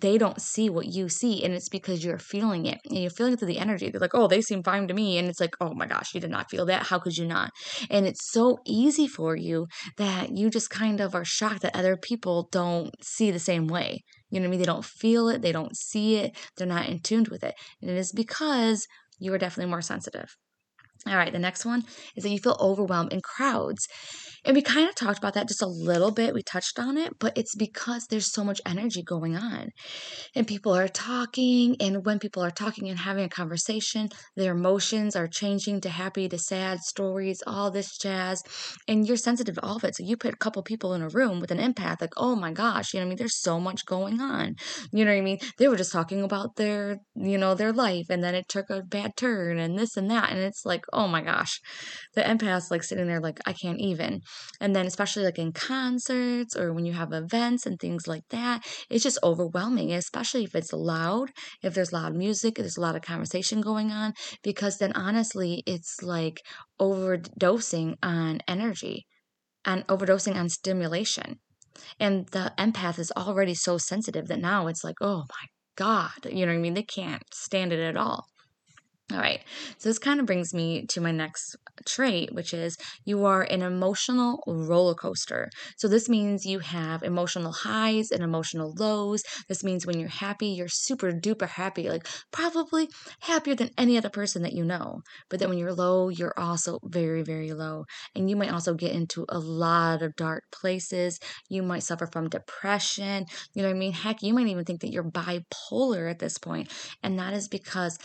they 0.00 0.18
don't 0.18 0.40
see 0.40 0.68
what 0.68 0.86
you 0.86 1.08
see 1.08 1.44
and 1.44 1.54
it's 1.54 1.68
because 1.68 2.04
you're 2.04 2.18
feeling 2.18 2.66
it 2.66 2.78
and 2.84 2.98
you're 2.98 3.10
feeling 3.10 3.34
it 3.34 3.38
through 3.38 3.48
the 3.48 3.58
energy. 3.58 3.90
They're 3.90 4.00
like 4.00 4.14
oh 4.14 4.26
they 4.26 4.40
seem 4.40 4.62
fine 4.62 4.88
to 4.88 4.94
me 4.94 5.18
and 5.18 5.28
it's 5.28 5.40
like 5.40 5.54
oh 5.60 5.72
my 5.74 5.86
gosh 5.86 6.14
you 6.14 6.20
did 6.20 6.30
not 6.30 6.50
feel 6.50 6.66
that. 6.66 6.86
How 6.86 6.98
could 6.98 7.16
you 7.16 7.26
not? 7.26 7.50
And 7.90 8.06
it's 8.06 8.32
so 8.32 8.58
easy 8.66 9.06
for 9.06 9.36
you 9.36 9.66
that 9.98 10.36
you 10.36 10.50
just 10.50 10.70
kind 10.70 11.00
of 11.00 11.14
are 11.14 11.24
shocked 11.24 11.62
that 11.62 11.76
other 11.76 11.96
people 11.96 12.48
don't 12.50 12.92
see 13.02 13.30
the 13.30 13.38
same 13.38 13.68
way. 13.68 14.00
You 14.30 14.40
know 14.40 14.44
what 14.44 14.48
i 14.48 14.50
mean? 14.52 14.60
They 14.60 14.66
don't 14.66 14.84
feel 14.84 15.28
it 15.28 15.42
they 15.42 15.52
don't 15.52 15.76
see 15.76 16.16
it 16.16 16.36
they're 16.56 16.66
not 16.66 16.88
in 16.88 17.00
tuned 17.00 17.28
with 17.28 17.44
it 17.44 17.54
and 17.80 17.90
it 17.90 17.96
is 17.96 18.10
because 18.10 18.86
you 19.20 19.32
are 19.32 19.38
definitely 19.38 19.70
more 19.70 19.82
sensitive 19.82 20.34
All 21.06 21.16
right, 21.16 21.32
the 21.32 21.38
next 21.38 21.64
one 21.64 21.84
is 22.16 22.24
that 22.24 22.30
you 22.30 22.38
feel 22.38 22.56
overwhelmed 22.60 23.12
in 23.12 23.20
crowds. 23.20 23.86
And 24.46 24.54
we 24.54 24.62
kind 24.62 24.88
of 24.88 24.94
talked 24.94 25.18
about 25.18 25.34
that 25.34 25.48
just 25.48 25.62
a 25.62 25.66
little 25.66 26.10
bit. 26.10 26.34
We 26.34 26.42
touched 26.42 26.78
on 26.78 26.98
it, 26.98 27.18
but 27.18 27.36
it's 27.36 27.54
because 27.54 28.06
there's 28.06 28.30
so 28.30 28.44
much 28.44 28.60
energy 28.66 29.02
going 29.02 29.36
on. 29.36 29.70
And 30.34 30.46
people 30.46 30.74
are 30.74 30.88
talking. 30.88 31.76
And 31.80 32.04
when 32.04 32.18
people 32.18 32.42
are 32.44 32.50
talking 32.50 32.88
and 32.90 32.98
having 32.98 33.24
a 33.24 33.28
conversation, 33.28 34.08
their 34.36 34.52
emotions 34.52 35.16
are 35.16 35.28
changing 35.28 35.80
to 35.82 35.88
happy 35.88 36.28
to 36.28 36.38
sad 36.38 36.80
stories, 36.80 37.42
all 37.46 37.70
this 37.70 37.96
jazz. 37.96 38.42
And 38.86 39.08
you're 39.08 39.16
sensitive 39.16 39.54
to 39.54 39.64
all 39.64 39.76
of 39.76 39.84
it. 39.84 39.96
So 39.96 40.04
you 40.04 40.18
put 40.18 40.34
a 40.34 40.38
couple 40.38 40.62
people 40.62 40.92
in 40.92 41.00
a 41.00 41.08
room 41.08 41.40
with 41.40 41.50
an 41.50 41.58
empath, 41.58 42.02
like, 42.02 42.12
oh 42.18 42.36
my 42.36 42.52
gosh, 42.52 42.92
you 42.92 43.00
know 43.00 43.06
what 43.06 43.08
I 43.08 43.10
mean? 43.10 43.18
There's 43.18 43.40
so 43.40 43.58
much 43.58 43.86
going 43.86 44.20
on. 44.20 44.56
You 44.92 45.06
know 45.06 45.12
what 45.12 45.18
I 45.18 45.22
mean? 45.22 45.38
They 45.56 45.68
were 45.68 45.76
just 45.76 45.92
talking 45.92 46.22
about 46.22 46.56
their, 46.56 46.98
you 47.14 47.38
know, 47.38 47.54
their 47.54 47.72
life. 47.72 48.10
And 48.10 48.22
then 48.22 48.34
it 48.34 48.48
took 48.48 48.68
a 48.68 48.82
bad 48.82 49.16
turn 49.16 49.58
and 49.58 49.78
this 49.78 49.96
and 49.96 50.10
that. 50.10 50.30
And 50.30 50.40
it's 50.40 50.66
like, 50.66 50.84
oh 50.94 51.08
my 51.08 51.20
gosh, 51.20 51.60
the 52.14 52.22
empath's 52.22 52.70
like 52.70 52.82
sitting 52.82 53.06
there 53.06 53.20
like, 53.20 53.40
I 53.46 53.52
can't 53.52 53.80
even. 53.80 54.20
And 54.60 54.74
then, 54.74 54.86
especially 54.86 55.24
like 55.24 55.38
in 55.38 55.52
concerts 55.52 56.56
or 56.56 56.72
when 56.72 56.86
you 56.86 56.92
have 56.92 57.12
events 57.12 57.66
and 57.66 57.78
things 57.78 58.06
like 58.06 58.24
that, 58.30 58.64
it's 58.88 59.02
just 59.02 59.18
overwhelming, 59.22 59.92
especially 59.92 60.44
if 60.44 60.54
it's 60.54 60.72
loud, 60.72 61.30
if 61.62 61.74
there's 61.74 61.92
loud 61.92 62.14
music, 62.14 62.58
if 62.58 62.62
there's 62.62 62.76
a 62.76 62.80
lot 62.80 62.96
of 62.96 63.02
conversation 63.02 63.60
going 63.60 63.90
on, 63.90 64.14
because 64.42 64.78
then 64.78 64.92
honestly, 64.92 65.62
it's 65.66 66.02
like 66.02 66.40
overdosing 66.80 67.96
on 68.02 68.40
energy 68.48 69.06
and 69.64 69.86
overdosing 69.86 70.36
on 70.36 70.48
stimulation. 70.48 71.40
And 71.98 72.28
the 72.28 72.52
empath 72.58 72.98
is 72.98 73.12
already 73.16 73.54
so 73.54 73.78
sensitive 73.78 74.28
that 74.28 74.40
now 74.40 74.68
it's 74.68 74.84
like, 74.84 74.96
oh 75.00 75.24
my 75.28 75.46
God, 75.76 76.10
you 76.30 76.46
know 76.46 76.52
what 76.52 76.58
I 76.58 76.62
mean? 76.62 76.74
They 76.74 76.82
can't 76.82 77.22
stand 77.32 77.72
it 77.72 77.80
at 77.80 77.96
all. 77.96 78.26
All 79.12 79.18
right. 79.18 79.40
So 79.76 79.90
this 79.90 79.98
kind 79.98 80.18
of 80.18 80.24
brings 80.24 80.54
me 80.54 80.86
to 80.86 81.00
my 81.00 81.10
next 81.12 81.56
trait, 81.86 82.34
which 82.34 82.54
is 82.54 82.78
you 83.04 83.26
are 83.26 83.42
an 83.42 83.60
emotional 83.60 84.42
roller 84.46 84.94
coaster. 84.94 85.50
So 85.76 85.88
this 85.88 86.08
means 86.08 86.46
you 86.46 86.60
have 86.60 87.02
emotional 87.02 87.52
highs 87.52 88.10
and 88.10 88.22
emotional 88.22 88.72
lows. 88.78 89.22
This 89.46 89.62
means 89.62 89.84
when 89.84 90.00
you're 90.00 90.08
happy, 90.08 90.46
you're 90.48 90.68
super 90.68 91.12
duper 91.12 91.46
happy, 91.46 91.90
like 91.90 92.06
probably 92.32 92.88
happier 93.20 93.54
than 93.54 93.68
any 93.76 93.98
other 93.98 94.08
person 94.08 94.40
that 94.40 94.54
you 94.54 94.64
know. 94.64 95.02
But 95.28 95.38
then 95.38 95.50
when 95.50 95.58
you're 95.58 95.74
low, 95.74 96.08
you're 96.08 96.34
also 96.38 96.78
very, 96.84 97.22
very 97.22 97.52
low. 97.52 97.84
And 98.14 98.30
you 98.30 98.36
might 98.36 98.52
also 98.52 98.72
get 98.72 98.92
into 98.92 99.26
a 99.28 99.38
lot 99.38 100.00
of 100.00 100.16
dark 100.16 100.44
places. 100.50 101.18
You 101.50 101.62
might 101.62 101.82
suffer 101.82 102.08
from 102.10 102.30
depression. 102.30 103.26
You 103.52 103.62
know 103.62 103.68
what 103.68 103.76
I 103.76 103.78
mean? 103.78 103.92
Heck, 103.92 104.22
you 104.22 104.32
might 104.32 104.46
even 104.46 104.64
think 104.64 104.80
that 104.80 104.90
you're 104.92 105.04
bipolar 105.04 106.10
at 106.10 106.20
this 106.20 106.38
point. 106.38 106.72
And 107.02 107.18
that 107.18 107.34
is 107.34 107.48
because 107.48 107.98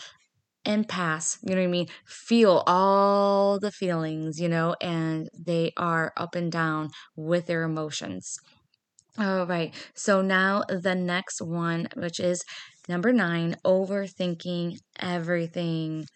empaths, 0.64 1.38
you 1.42 1.54
know 1.54 1.60
what 1.62 1.68
I 1.68 1.70
mean, 1.70 1.88
feel 2.06 2.62
all 2.66 3.58
the 3.58 3.72
feelings, 3.72 4.40
you 4.40 4.48
know, 4.48 4.74
and 4.80 5.28
they 5.38 5.72
are 5.76 6.12
up 6.16 6.34
and 6.34 6.50
down 6.52 6.90
with 7.16 7.46
their 7.46 7.62
emotions. 7.64 8.38
All 9.18 9.46
right. 9.46 9.74
So 9.94 10.20
now 10.22 10.62
the 10.68 10.94
next 10.94 11.40
one, 11.42 11.88
which 11.96 12.20
is 12.20 12.44
Number 12.88 13.12
nine, 13.12 13.54
overthinking 13.64 14.78
everything. 15.00 16.06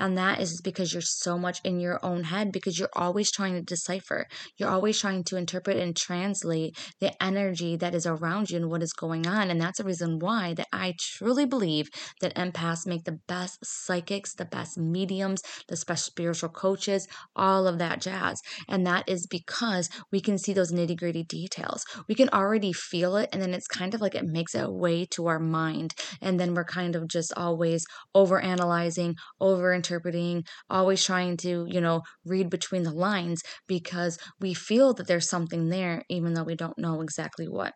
And 0.00 0.16
that 0.18 0.40
is 0.40 0.60
because 0.62 0.92
you're 0.92 1.02
so 1.02 1.38
much 1.38 1.60
in 1.64 1.80
your 1.80 2.04
own 2.04 2.24
head 2.24 2.52
because 2.52 2.78
you're 2.78 2.88
always 2.94 3.30
trying 3.30 3.54
to 3.54 3.62
decipher. 3.62 4.26
You're 4.58 4.68
always 4.68 5.00
trying 5.00 5.24
to 5.24 5.36
interpret 5.36 5.76
and 5.76 5.96
translate 5.96 6.76
the 7.00 7.12
energy 7.22 7.76
that 7.76 7.94
is 7.94 8.06
around 8.06 8.50
you 8.50 8.58
and 8.58 8.70
what 8.70 8.82
is 8.82 8.92
going 8.92 9.26
on. 9.26 9.50
And 9.50 9.60
that's 9.60 9.80
a 9.80 9.84
reason 9.84 10.18
why 10.18 10.54
that 10.54 10.68
I 10.72 10.94
truly 10.98 11.46
believe 11.46 11.88
that 12.20 12.34
empaths 12.34 12.86
make 12.86 13.04
the 13.04 13.18
best 13.28 13.58
psychics, 13.62 14.34
the 14.34 14.44
best 14.44 14.78
mediums, 14.78 15.42
the 15.68 15.82
best 15.86 16.04
spiritual 16.04 16.50
coaches, 16.50 17.06
all 17.36 17.66
of 17.66 17.78
that 17.78 18.00
jazz. 18.00 18.40
And 18.68 18.86
that 18.86 19.08
is 19.08 19.26
because 19.26 19.88
we 20.10 20.20
can 20.20 20.38
see 20.38 20.52
those 20.52 20.72
nitty 20.72 20.98
gritty 20.98 21.24
details. 21.24 21.84
We 22.08 22.14
can 22.14 22.28
already 22.30 22.72
feel 22.72 23.16
it. 23.16 23.28
And 23.32 23.40
then 23.40 23.54
it's 23.54 23.66
kind 23.66 23.94
of 23.94 24.00
like 24.00 24.14
it 24.14 24.24
makes 24.24 24.54
it 24.54 24.70
way 24.70 25.06
to 25.12 25.26
our 25.26 25.38
mind 25.38 25.94
and 26.20 26.38
then 26.38 26.54
we're 26.54 26.64
kind 26.64 26.96
of 26.96 27.08
just 27.08 27.32
always 27.36 27.84
over 28.14 28.31
analyzing 28.40 29.16
over 29.40 29.72
interpreting 29.72 30.44
always 30.70 31.04
trying 31.04 31.36
to 31.36 31.66
you 31.68 31.80
know 31.80 32.02
read 32.24 32.50
between 32.50 32.82
the 32.82 32.92
lines 32.92 33.42
because 33.66 34.18
we 34.40 34.54
feel 34.54 34.94
that 34.94 35.06
there's 35.06 35.28
something 35.28 35.68
there 35.68 36.02
even 36.08 36.34
though 36.34 36.44
we 36.44 36.54
don't 36.54 36.78
know 36.78 37.00
exactly 37.00 37.48
what 37.48 37.72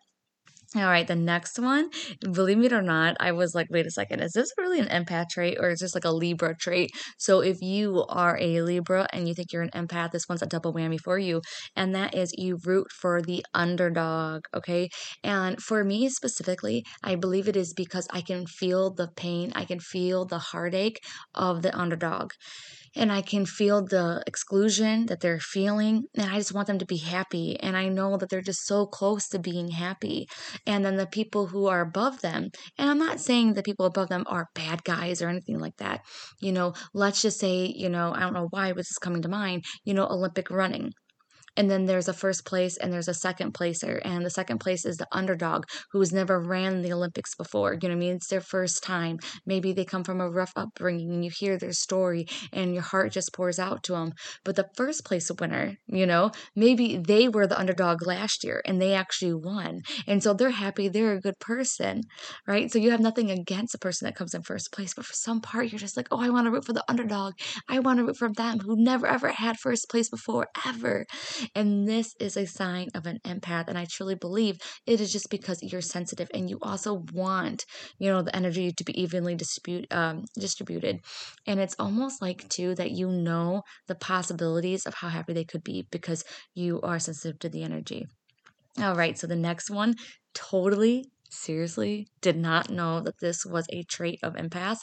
all 0.75 0.83
right, 0.83 1.07
the 1.07 1.15
next 1.15 1.59
one, 1.59 1.89
believe 2.19 2.63
it 2.63 2.73
or 2.73 2.81
not, 2.81 3.15
I 3.21 3.31
was 3.31 3.55
like, 3.55 3.67
wait 3.69 3.85
a 3.85 3.91
second, 3.91 4.19
is 4.19 4.33
this 4.33 4.51
really 4.57 4.79
an 4.79 4.87
empath 4.87 5.29
trait 5.29 5.57
or 5.59 5.69
is 5.69 5.79
this 5.79 5.95
like 5.95 6.03
a 6.03 6.11
Libra 6.11 6.55
trait? 6.57 6.91
So 7.17 7.39
if 7.39 7.61
you 7.61 8.03
are 8.09 8.37
a 8.39 8.61
Libra 8.61 9.07
and 9.13 9.27
you 9.27 9.33
think 9.33 9.53
you're 9.53 9.61
an 9.61 9.69
empath, 9.69 10.11
this 10.11 10.27
one's 10.27 10.41
a 10.41 10.45
double 10.45 10.73
whammy 10.73 10.99
for 10.99 11.17
you. 11.17 11.41
And 11.75 11.95
that 11.95 12.13
is 12.13 12.33
you 12.37 12.57
root 12.65 12.87
for 12.91 13.21
the 13.21 13.45
underdog, 13.53 14.41
okay? 14.53 14.89
And 15.23 15.61
for 15.61 15.85
me 15.85 16.09
specifically, 16.09 16.83
I 17.01 17.15
believe 17.15 17.47
it 17.47 17.55
is 17.55 17.73
because 17.73 18.07
I 18.11 18.19
can 18.19 18.45
feel 18.45 18.93
the 18.93 19.07
pain, 19.15 19.53
I 19.55 19.63
can 19.63 19.79
feel 19.79 20.25
the 20.25 20.39
heartache 20.39 20.99
of 21.33 21.61
the 21.61 21.75
underdog 21.77 22.31
and 22.95 23.11
I 23.11 23.21
can 23.21 23.45
feel 23.45 23.83
the 23.83 24.23
exclusion 24.27 25.05
that 25.07 25.19
they're 25.19 25.39
feeling. 25.39 26.03
And 26.15 26.31
I 26.31 26.37
just 26.37 26.53
want 26.53 26.67
them 26.67 26.79
to 26.79 26.85
be 26.85 26.97
happy. 26.97 27.59
And 27.59 27.75
I 27.75 27.89
know 27.89 28.17
that 28.17 28.29
they're 28.29 28.41
just 28.41 28.65
so 28.65 28.85
close 28.85 29.27
to 29.29 29.39
being 29.39 29.69
happy. 29.69 30.27
And 30.65 30.83
then 30.83 30.97
the 30.97 31.07
people 31.07 31.47
who 31.47 31.67
are 31.67 31.81
above 31.81 32.21
them, 32.21 32.49
and 32.77 32.89
I'm 32.89 32.99
not 32.99 33.19
saying 33.19 33.53
the 33.53 33.63
people 33.63 33.85
above 33.85 34.09
them 34.09 34.23
are 34.27 34.49
bad 34.55 34.83
guys 34.83 35.21
or 35.21 35.29
anything 35.29 35.59
like 35.59 35.77
that. 35.77 36.01
You 36.41 36.51
know, 36.51 36.73
let's 36.93 37.21
just 37.21 37.39
say, 37.39 37.73
you 37.75 37.89
know, 37.89 38.13
I 38.13 38.19
don't 38.21 38.33
know 38.33 38.47
why 38.51 38.71
was 38.71 38.87
this 38.87 38.97
coming 38.97 39.21
to 39.23 39.29
mind, 39.29 39.63
you 39.83 39.93
know, 39.93 40.07
Olympic 40.07 40.49
running 40.49 40.91
and 41.57 41.69
then 41.69 41.85
there's 41.85 42.07
a 42.07 42.13
first 42.13 42.45
place 42.45 42.77
and 42.77 42.93
there's 42.93 43.07
a 43.07 43.13
second 43.13 43.53
placer. 43.53 43.99
And 44.05 44.25
the 44.25 44.29
second 44.29 44.59
place 44.59 44.85
is 44.85 44.97
the 44.97 45.07
underdog 45.11 45.65
who 45.91 45.99
has 45.99 46.13
never 46.13 46.39
ran 46.39 46.81
the 46.81 46.93
olympics 46.93 47.35
before. 47.35 47.73
You 47.73 47.89
know 47.89 47.95
what 47.95 47.97
i 47.97 47.99
mean? 47.99 48.15
It's 48.15 48.27
their 48.27 48.41
first 48.41 48.83
time. 48.83 49.17
Maybe 49.45 49.73
they 49.73 49.83
come 49.83 50.03
from 50.03 50.21
a 50.21 50.29
rough 50.29 50.53
upbringing 50.55 51.11
and 51.11 51.25
you 51.25 51.31
hear 51.35 51.57
their 51.57 51.73
story 51.73 52.27
and 52.53 52.73
your 52.73 52.83
heart 52.83 53.11
just 53.11 53.33
pours 53.33 53.59
out 53.59 53.83
to 53.83 53.93
them 53.93 54.13
but 54.45 54.55
the 54.55 54.69
first 54.75 55.03
place 55.03 55.31
winner 55.39 55.75
you 55.87 56.05
know 56.05 56.31
maybe 56.55 56.97
they 56.97 57.27
were 57.27 57.47
the 57.47 57.59
underdog 57.59 58.05
last 58.05 58.43
year 58.43 58.61
and 58.65 58.81
they 58.81 58.93
actually 58.93 59.33
won. 59.33 59.81
And 60.07 60.21
so 60.21 60.33
they're 60.33 60.51
happy. 60.51 60.87
They're 60.87 61.13
a 61.13 61.21
good 61.21 61.39
person 61.39 62.01
right? 62.47 62.71
So 62.71 62.79
you 62.79 62.91
have 62.91 62.99
nothing 62.99 63.31
against 63.31 63.73
a 63.75 63.79
person 63.79 64.05
that 64.05 64.15
comes 64.15 64.33
in 64.33 64.43
first 64.43 64.71
place 64.71 64.93
but 64.93 65.05
for 65.05 65.13
some 65.13 65.41
part 65.41 65.71
you're 65.71 65.79
just 65.79 65.97
like 65.97 66.07
oh 66.11 66.21
i 66.21 66.29
want 66.29 66.45
to 66.45 66.51
root 66.51 66.65
for 66.65 66.73
the 66.73 66.83
underdog. 66.87 67.33
I 67.67 67.79
want 67.79 67.97
to 67.99 68.05
root 68.05 68.17
for 68.17 68.29
them 68.31 68.59
who 68.59 68.75
never 68.77 69.07
ever 69.07 69.29
had 69.29 69.57
first 69.57 69.89
place 69.89 70.09
before 70.09 70.47
ever 70.65 71.05
and 71.55 71.87
this 71.87 72.15
is 72.19 72.37
a 72.37 72.45
sign 72.45 72.87
of 72.95 73.05
an 73.05 73.19
empath. 73.25 73.67
And 73.67 73.77
I 73.77 73.85
truly 73.89 74.15
believe 74.15 74.57
it 74.85 75.01
is 75.01 75.11
just 75.11 75.29
because 75.29 75.61
you're 75.61 75.81
sensitive 75.81 76.29
and 76.33 76.49
you 76.49 76.57
also 76.61 77.03
want, 77.13 77.65
you 77.99 78.11
know, 78.11 78.21
the 78.21 78.35
energy 78.35 78.71
to 78.71 78.83
be 78.83 78.99
evenly 78.99 79.35
dispute, 79.35 79.87
um, 79.91 80.25
distributed. 80.39 80.99
And 81.45 81.59
it's 81.59 81.75
almost 81.79 82.21
like, 82.21 82.47
too, 82.49 82.75
that 82.75 82.91
you 82.91 83.09
know 83.09 83.63
the 83.87 83.95
possibilities 83.95 84.85
of 84.85 84.95
how 84.95 85.09
happy 85.09 85.33
they 85.33 85.45
could 85.45 85.63
be 85.63 85.85
because 85.91 86.23
you 86.53 86.81
are 86.81 86.99
sensitive 86.99 87.39
to 87.39 87.49
the 87.49 87.63
energy. 87.63 88.05
All 88.79 88.95
right, 88.95 89.17
so 89.17 89.27
the 89.27 89.35
next 89.35 89.69
one, 89.71 89.95
totally 90.33 91.05
seriously 91.29 92.07
did 92.21 92.37
not 92.37 92.69
know 92.69 93.01
that 93.01 93.19
this 93.19 93.45
was 93.45 93.65
a 93.71 93.83
trait 93.83 94.19
of 94.23 94.35
empaths 94.35 94.79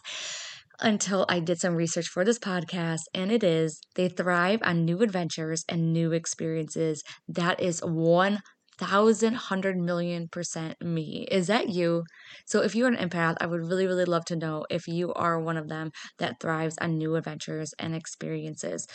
until 0.81 1.27
I 1.29 1.41
did 1.41 1.59
some 1.61 1.75
research 1.75 2.07
for 2.09 2.25
this 2.25 2.39
podcast, 2.39 3.03
and 3.15 3.31
it 3.31 3.43
is 3.45 3.81
they 3.95 4.09
thrive 4.09 4.61
on 4.63 4.85
new 4.85 5.03
adventures 5.03 5.65
and 5.69 5.93
new 5.93 6.13
experiences. 6.13 7.03
That 7.29 7.61
is 7.61 7.81
one 7.81 8.41
thousand 8.77 9.35
hundred 9.35 9.77
million 9.77 10.29
percent 10.29 10.75
me. 10.83 11.27
Is 11.31 11.47
that 11.47 11.69
you? 11.69 12.03
So 12.47 12.63
if 12.63 12.75
you're 12.75 12.89
an 12.89 12.97
empath, 12.97 13.37
I 13.41 13.47
would 13.47 13.61
really, 13.61 13.87
really 13.87 14.05
love 14.05 14.25
to 14.27 14.37
know 14.37 14.65
if 14.71 14.87
you 14.89 15.13
are 15.15 15.41
one 15.41 15.57
of 15.57 15.69
them 15.69 15.91
that 16.19 16.37
thrives 16.41 16.77
on 16.81 16.99
new 16.99 17.15
adventures 17.15 17.73
and 17.79 17.95
experiences. 17.95 18.87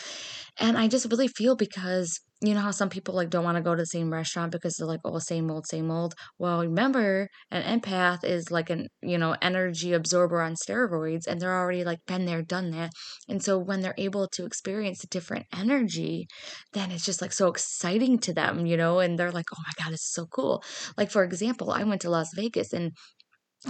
And 0.59 0.77
I 0.77 0.87
just 0.87 1.09
really 1.09 1.29
feel 1.29 1.55
because 1.55 2.19
you 2.41 2.53
know 2.53 2.61
how 2.61 2.71
some 2.71 2.89
people 2.89 3.13
like 3.13 3.29
don't 3.29 3.43
want 3.43 3.57
to 3.57 3.63
go 3.63 3.75
to 3.75 3.81
the 3.81 3.85
same 3.85 4.13
restaurant 4.13 4.51
because 4.51 4.75
they're 4.75 4.87
like 4.87 5.01
oh 5.03 5.19
same 5.19 5.51
old 5.51 5.67
same 5.67 5.91
old? 5.91 6.13
Well 6.37 6.61
remember 6.61 7.29
an 7.51 7.81
empath 7.81 8.23
is 8.23 8.49
like 8.49 8.69
an 8.69 8.87
you 9.01 9.17
know 9.17 9.35
energy 9.41 9.93
absorber 9.93 10.41
on 10.41 10.55
steroids 10.55 11.27
and 11.27 11.41
they're 11.41 11.57
already 11.57 11.83
like 11.83 11.99
been 12.07 12.25
there 12.25 12.41
done 12.41 12.71
that. 12.71 12.91
And 13.27 13.43
so 13.43 13.57
when 13.57 13.81
they're 13.81 13.95
able 13.97 14.27
to 14.29 14.45
experience 14.45 15.03
a 15.03 15.07
different 15.07 15.47
energy 15.53 16.27
then 16.73 16.91
it's 16.91 17.05
just 17.05 17.21
like 17.21 17.33
so 17.33 17.47
exciting 17.49 18.19
to 18.19 18.33
them 18.33 18.65
you 18.65 18.77
know 18.77 18.99
and 18.99 19.19
they're 19.19 19.31
like 19.31 19.47
oh 19.53 19.61
my 19.65 19.83
god 19.83 19.91
this 19.91 20.01
is 20.01 20.13
so 20.13 20.25
cool. 20.27 20.63
Like 20.97 21.11
for 21.11 21.23
example 21.23 21.71
i 21.71 21.83
went 21.83 22.01
to 22.01 22.09
las 22.09 22.29
vegas 22.35 22.73
and 22.73 22.93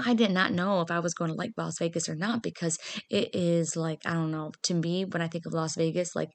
I 0.05 0.13
did 0.13 0.31
not 0.31 0.53
know 0.53 0.81
if 0.81 0.91
I 0.91 0.99
was 0.99 1.15
going 1.15 1.31
to 1.31 1.35
like 1.37 1.51
Las 1.57 1.79
Vegas 1.79 2.07
or 2.07 2.15
not 2.15 2.43
because 2.43 2.77
it 3.09 3.29
is 3.33 3.75
like, 3.75 3.99
I 4.05 4.13
don't 4.13 4.31
know, 4.31 4.51
to 4.63 4.73
me, 4.75 5.05
when 5.05 5.21
I 5.21 5.27
think 5.27 5.47
of 5.47 5.53
Las 5.53 5.75
Vegas, 5.75 6.15
like 6.15 6.29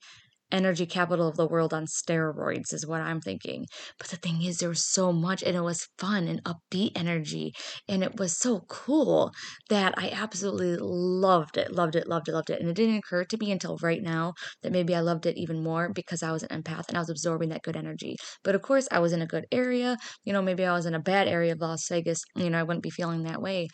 energy 0.54 0.86
capital 0.86 1.28
of 1.28 1.36
the 1.36 1.46
world 1.46 1.74
on 1.74 1.86
steroids 1.86 2.72
is 2.72 2.86
what 2.86 3.00
I'm 3.00 3.20
thinking. 3.20 3.66
But 3.98 4.08
the 4.08 4.16
thing 4.16 4.42
is 4.42 4.58
there 4.58 4.68
was 4.68 4.88
so 4.88 5.12
much 5.12 5.42
and 5.42 5.56
it 5.56 5.62
was 5.62 5.88
fun 5.98 6.28
and 6.28 6.42
upbeat 6.44 6.92
energy 6.96 7.52
and 7.88 8.02
it 8.02 8.18
was 8.18 8.38
so 8.38 8.60
cool 8.68 9.32
that 9.68 9.94
I 9.98 10.10
absolutely 10.10 10.76
loved 10.80 11.56
it, 11.56 11.72
loved 11.72 11.96
it, 11.96 12.06
loved 12.06 12.28
it, 12.28 12.32
loved 12.32 12.50
it. 12.50 12.60
And 12.60 12.68
it 12.68 12.76
didn't 12.76 12.98
occur 12.98 13.24
to 13.24 13.36
me 13.38 13.50
until 13.50 13.76
right 13.82 14.02
now 14.02 14.34
that 14.62 14.72
maybe 14.72 14.94
I 14.94 15.00
loved 15.00 15.26
it 15.26 15.36
even 15.36 15.62
more 15.62 15.90
because 15.92 16.22
I 16.22 16.30
was 16.32 16.44
an 16.44 16.62
empath 16.62 16.88
and 16.88 16.96
I 16.96 17.00
was 17.00 17.10
absorbing 17.10 17.48
that 17.50 17.62
good 17.62 17.76
energy. 17.76 18.16
But 18.44 18.54
of 18.54 18.62
course, 18.62 18.86
I 18.90 19.00
was 19.00 19.12
in 19.12 19.22
a 19.22 19.26
good 19.26 19.46
area. 19.50 19.96
You 20.24 20.32
know, 20.32 20.42
maybe 20.42 20.64
I 20.64 20.72
was 20.72 20.86
in 20.86 20.94
a 20.94 21.00
bad 21.00 21.26
area 21.28 21.52
of 21.52 21.60
Las 21.60 21.88
Vegas, 21.88 22.22
you 22.36 22.50
know, 22.50 22.58
I 22.58 22.62
wouldn't 22.62 22.82
be 22.82 22.90
feeling 22.90 23.24
that 23.24 23.42
way. 23.42 23.68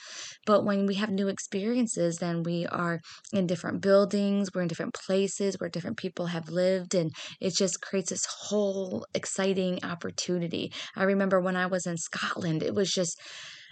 But 0.47 0.65
when 0.65 0.87
we 0.87 0.95
have 0.95 1.11
new 1.11 1.29
experiences, 1.29 2.17
then 2.17 2.43
we 2.43 2.67
are 2.67 3.01
in 3.33 3.47
different 3.47 3.81
buildings, 3.83 4.51
we're 4.55 4.63
in 4.63 4.69
different 4.69 4.95
places 4.95 5.57
where 5.59 5.71
different 5.71 5.97
people 5.97 6.27
have 6.27 6.49
lived, 6.49 6.70
and 6.95 7.13
it 7.41 7.55
just 7.55 7.81
creates 7.81 8.11
this 8.11 8.27
whole 8.27 9.07
exciting 9.15 9.85
opportunity. 9.85 10.73
I 10.97 11.05
remember 11.05 11.41
when 11.41 11.57
I 11.57 11.67
was 11.67 11.87
in 11.87 11.97
Scotland, 11.97 12.63
it 12.63 12.75
was 12.75 12.91
just 12.91 13.19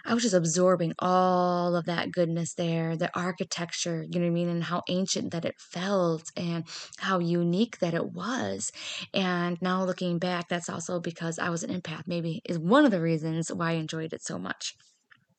I 0.05 0.15
was 0.15 0.23
just 0.23 0.35
absorbing 0.35 0.95
all 1.01 1.77
of 1.77 1.85
that 1.87 2.13
goodness 2.13 2.55
there, 2.55 2.97
the 2.97 3.11
architecture, 3.19 4.07
you 4.09 4.19
know 4.21 4.27
what 4.27 4.31
I 4.31 4.35
mean, 4.35 4.49
and 4.49 4.65
how 4.65 4.83
ancient 4.89 5.33
that 5.33 5.45
it 5.45 5.57
felt 5.59 6.25
and 6.37 6.65
how 6.99 7.19
unique 7.19 7.79
that 7.81 7.95
it 7.95 8.13
was. 8.13 8.71
And 9.13 9.61
now 9.61 9.85
looking 9.85 10.19
back, 10.19 10.49
that's 10.49 10.71
also 10.71 11.01
because 11.01 11.39
I 11.39 11.51
was 11.51 11.63
an 11.63 11.79
empath, 11.79 12.05
maybe 12.07 12.41
is 12.49 12.59
one 12.59 12.85
of 12.85 12.91
the 12.91 13.03
reasons 13.03 13.53
why 13.53 13.71
I 13.71 13.75
enjoyed 13.75 14.13
it 14.13 14.23
so 14.25 14.39
much. 14.39 14.75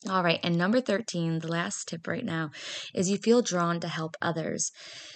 All 0.08 0.24
right, 0.24 0.40
and 0.44 0.58
number 0.58 0.80
13, 0.80 1.40
the 1.40 1.50
last 1.50 1.90
tip 1.90 2.08
right 2.08 2.24
now, 2.24 2.52
is 2.94 3.10
you 3.10 3.18
feel 3.18 3.42
drawn 3.42 3.82
to 3.82 3.90
help 3.90 4.16
others. 4.22 4.72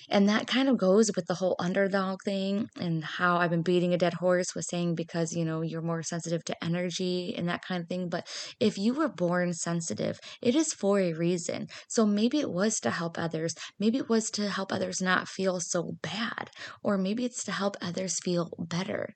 And 0.10 0.28
that 0.28 0.46
kind 0.46 0.68
of 0.68 0.78
goes 0.78 1.10
with 1.16 1.26
the 1.26 1.36
whole 1.36 1.56
underdog 1.58 2.22
thing 2.24 2.68
and 2.78 3.02
how 3.02 3.38
I've 3.38 3.50
been 3.50 3.62
beating 3.62 3.94
a 3.94 3.98
dead 3.98 4.16
horse 4.16 4.54
with 4.54 4.66
saying 4.66 4.96
because, 4.96 5.32
you 5.32 5.46
know, 5.46 5.62
you're 5.62 5.82
more 5.82 6.04
sensitive 6.04 6.44
to 6.46 6.64
energy 6.64 7.34
and 7.38 7.48
that 7.48 7.64
kind 7.64 7.82
of 7.82 7.88
thing. 7.88 8.10
But 8.10 8.28
if 8.60 8.78
you 8.78 8.94
were 8.94 9.08
born 9.08 9.54
sensitive, 9.54 10.20
it 10.42 10.54
is 10.54 10.74
for 10.74 11.00
a 11.00 11.14
reason. 11.14 11.68
So 11.88 12.06
maybe 12.06 12.40
it 12.40 12.52
was 12.52 12.82
to 12.82 12.90
help 12.92 13.18
others. 13.18 13.56
Maybe 13.80 14.00
it 14.00 14.10
was 14.10 14.30
to 14.32 14.50
help 14.50 14.74
others 14.74 15.02
not 15.02 15.30
feel 15.30 15.62
so 15.62 15.94
bad. 16.02 16.50
Or 16.84 16.98
maybe 16.98 17.24
it's 17.24 17.46
to 17.46 17.54
help 17.54 17.78
others 17.82 18.20
feel 18.20 18.50
better. 18.60 19.16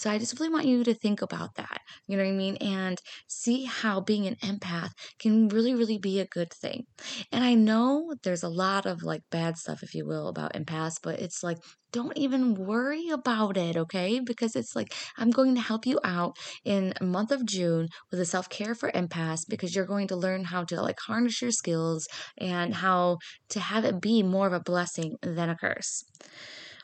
So 0.00 0.10
I 0.10 0.16
just 0.16 0.40
really 0.40 0.50
want 0.50 0.64
you 0.64 0.82
to 0.82 0.94
think 0.94 1.20
about 1.20 1.56
that. 1.56 1.80
You 2.06 2.16
know 2.16 2.24
what 2.24 2.30
I 2.30 2.34
mean? 2.34 2.56
And 2.56 2.98
see 3.28 3.66
how 3.66 4.00
being 4.00 4.26
an 4.26 4.36
empath 4.36 4.92
can 5.18 5.48
really, 5.48 5.74
really 5.74 5.98
be 5.98 6.20
a 6.20 6.24
good 6.24 6.50
thing. 6.54 6.84
And 7.30 7.44
I 7.44 7.52
know 7.52 8.14
there's 8.22 8.42
a 8.42 8.48
lot 8.48 8.86
of 8.86 9.02
like 9.02 9.20
bad 9.30 9.58
stuff, 9.58 9.82
if 9.82 9.94
you 9.94 10.06
will, 10.06 10.28
about 10.28 10.54
empaths, 10.54 10.94
but 11.02 11.20
it's 11.20 11.42
like, 11.42 11.58
don't 11.92 12.16
even 12.16 12.54
worry 12.54 13.10
about 13.10 13.58
it, 13.58 13.76
okay? 13.76 14.20
Because 14.20 14.56
it's 14.56 14.74
like, 14.74 14.94
I'm 15.18 15.30
going 15.30 15.54
to 15.56 15.60
help 15.60 15.84
you 15.84 16.00
out 16.02 16.34
in 16.64 16.94
a 16.98 17.04
month 17.04 17.30
of 17.30 17.44
June 17.44 17.88
with 18.10 18.20
a 18.20 18.24
self 18.24 18.48
care 18.48 18.74
for 18.74 18.90
empaths 18.92 19.42
because 19.46 19.74
you're 19.76 19.84
going 19.84 20.08
to 20.08 20.16
learn 20.16 20.44
how 20.44 20.64
to 20.64 20.80
like 20.80 20.98
harness 21.06 21.42
your 21.42 21.50
skills 21.50 22.08
and 22.38 22.76
how 22.76 23.18
to 23.50 23.60
have 23.60 23.84
it 23.84 24.00
be 24.00 24.22
more 24.22 24.46
of 24.46 24.54
a 24.54 24.60
blessing 24.60 25.16
than 25.20 25.50
a 25.50 25.56
curse. 25.56 26.04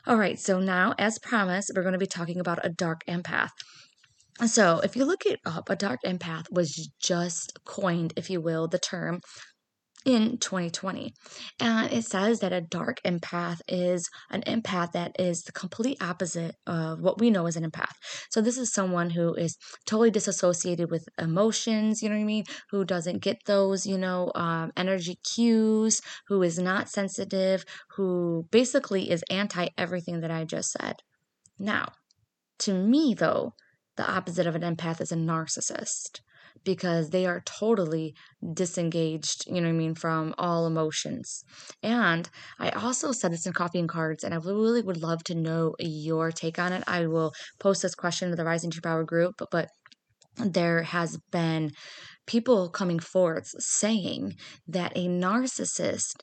All 0.07 0.15
right, 0.15 0.39
so 0.39 0.61
now, 0.61 0.95
as 0.97 1.19
promised, 1.19 1.71
we're 1.75 1.81
going 1.81 1.91
to 1.91 1.99
be 1.99 2.07
talking 2.07 2.39
about 2.39 2.65
a 2.65 2.69
dark 2.69 3.01
empath. 3.09 3.49
So, 4.45 4.79
if 4.79 4.95
you 4.95 5.03
look 5.03 5.25
it 5.25 5.41
up, 5.45 5.69
a 5.69 5.75
dark 5.75 5.99
empath 6.05 6.49
was 6.49 6.89
just 7.01 7.59
coined, 7.65 8.13
if 8.15 8.29
you 8.29 8.39
will, 8.39 8.69
the 8.69 8.79
term 8.79 9.19
in 10.07 10.37
2020. 10.37 11.13
And 11.59 11.91
it 11.91 12.05
says 12.05 12.39
that 12.39 12.53
a 12.53 12.61
dark 12.61 13.01
empath 13.05 13.59
is 13.67 14.09
an 14.31 14.41
empath 14.43 14.93
that 14.93 15.11
is 15.19 15.43
the 15.43 15.51
complete 15.51 16.01
opposite 16.01 16.55
of 16.65 17.01
what 17.01 17.19
we 17.19 17.29
know 17.29 17.45
as 17.45 17.57
an 17.57 17.69
empath. 17.69 17.91
So 18.31 18.39
this 18.39 18.57
is 18.57 18.73
someone 18.73 19.09
who 19.09 19.33
is 19.33 19.57
totally 19.85 20.09
disassociated 20.09 20.89
with 20.89 21.09
emotions, 21.19 22.01
you 22.01 22.07
know 22.07 22.15
what 22.15 22.21
I 22.21 22.25
mean? 22.25 22.45
Who 22.71 22.85
doesn't 22.85 23.21
get 23.21 23.39
those, 23.45 23.85
you 23.85 23.97
know, 23.97 24.31
um, 24.33 24.71
energy 24.77 25.19
cues, 25.35 26.01
who 26.27 26.41
is 26.41 26.57
not 26.57 26.89
sensitive, 26.89 27.65
who 27.97 28.47
basically 28.49 29.11
is 29.11 29.25
anti 29.29 29.67
everything 29.77 30.21
that 30.21 30.31
I 30.31 30.45
just 30.45 30.71
said. 30.71 30.95
Now, 31.59 31.91
to 32.59 32.73
me, 32.73 33.13
though, 33.13 33.55
the 33.97 34.09
opposite 34.09 34.47
of 34.47 34.55
an 34.55 34.61
empath 34.61 35.01
is 35.01 35.11
a 35.11 35.17
narcissist 35.17 36.21
because 36.63 37.09
they 37.09 37.25
are 37.25 37.41
totally 37.45 38.13
disengaged, 38.53 39.45
you 39.47 39.55
know 39.55 39.67
what 39.67 39.75
I 39.75 39.77
mean, 39.77 39.95
from 39.95 40.33
all 40.37 40.65
emotions. 40.65 41.43
And 41.83 42.29
I 42.59 42.69
also 42.69 43.11
said 43.11 43.31
this 43.31 43.45
in 43.45 43.53
Coffee 43.53 43.79
and 43.79 43.89
Cards, 43.89 44.23
and 44.23 44.33
I 44.33 44.37
really 44.37 44.81
would 44.81 45.01
love 45.01 45.23
to 45.25 45.35
know 45.35 45.75
your 45.79 46.31
take 46.31 46.59
on 46.59 46.73
it. 46.73 46.83
I 46.87 47.07
will 47.07 47.33
post 47.59 47.81
this 47.81 47.95
question 47.95 48.29
to 48.29 48.35
the 48.35 48.45
Rising 48.45 48.71
to 48.71 48.81
Power 48.81 49.03
group, 49.03 49.35
but 49.51 49.69
there 50.37 50.83
has 50.83 51.17
been 51.31 51.71
people 52.27 52.69
coming 52.69 52.99
forth 52.99 53.47
saying 53.59 54.35
that 54.67 54.91
a 54.95 55.07
narcissist 55.07 56.21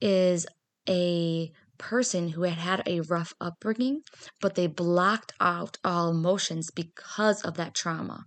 is 0.00 0.46
a 0.88 1.50
person 1.78 2.28
who 2.28 2.42
had 2.42 2.58
had 2.58 2.82
a 2.86 3.00
rough 3.00 3.32
upbringing, 3.40 4.00
but 4.40 4.54
they 4.54 4.66
blocked 4.66 5.32
out 5.40 5.78
all 5.84 6.10
emotions 6.10 6.70
because 6.70 7.42
of 7.42 7.54
that 7.54 7.74
trauma. 7.74 8.24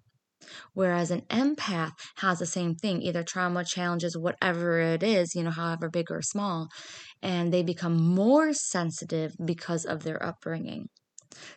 Whereas 0.74 1.12
an 1.12 1.22
empath 1.30 1.92
has 2.18 2.40
the 2.40 2.46
same 2.46 2.76
thing, 2.76 3.02
either 3.02 3.24
trauma, 3.24 3.64
challenges, 3.64 4.18
whatever 4.18 4.80
it 4.80 5.04
is, 5.04 5.36
you 5.36 5.44
know, 5.44 5.52
however 5.52 5.90
big 5.90 6.12
or 6.12 6.22
small, 6.22 6.70
and 7.22 7.54
they 7.54 7.64
become 7.64 7.96
more 7.96 8.54
sensitive 8.54 9.34
because 9.44 9.86
of 9.86 10.04
their 10.04 10.24
upbringing. 10.24 10.88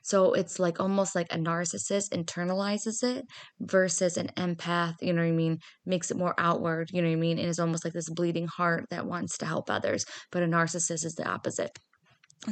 So 0.03 0.33
it's 0.33 0.59
like 0.59 0.81
almost 0.81 1.15
like 1.15 1.29
a 1.31 1.37
narcissist 1.39 2.11
internalizes 2.11 3.03
it 3.03 3.25
versus 3.61 4.17
an 4.17 4.29
empath, 4.37 4.95
you 5.01 5.13
know 5.13 5.23
what 5.23 5.29
I 5.29 5.33
mean, 5.33 5.59
makes 5.87 6.11
it 6.11 6.17
more 6.17 6.35
outward, 6.39 6.89
you 6.93 7.03
know 7.03 7.09
what 7.09 7.15
I 7.15 7.21
mean, 7.21 7.39
and 7.39 7.49
is 7.49 7.59
almost 7.59 7.85
like 7.85 7.95
this 7.95 8.11
bleeding 8.11 8.47
heart 8.47 8.85
that 8.91 9.07
wants 9.07 9.39
to 9.39 9.47
help 9.47 9.71
others. 9.71 10.05
But 10.31 10.43
a 10.43 10.47
narcissist 10.47 11.05
is 11.05 11.15
the 11.17 11.29
opposite. 11.29 11.79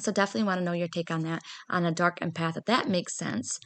So 0.00 0.12
definitely 0.12 0.46
want 0.46 0.58
to 0.60 0.64
know 0.64 0.72
your 0.72 0.88
take 0.88 1.10
on 1.10 1.20
that 1.22 1.42
on 1.70 1.84
a 1.86 1.92
dark 1.92 2.20
empath 2.20 2.56
if 2.58 2.64
that 2.66 2.88
makes 2.88 3.16
sense 3.16 3.58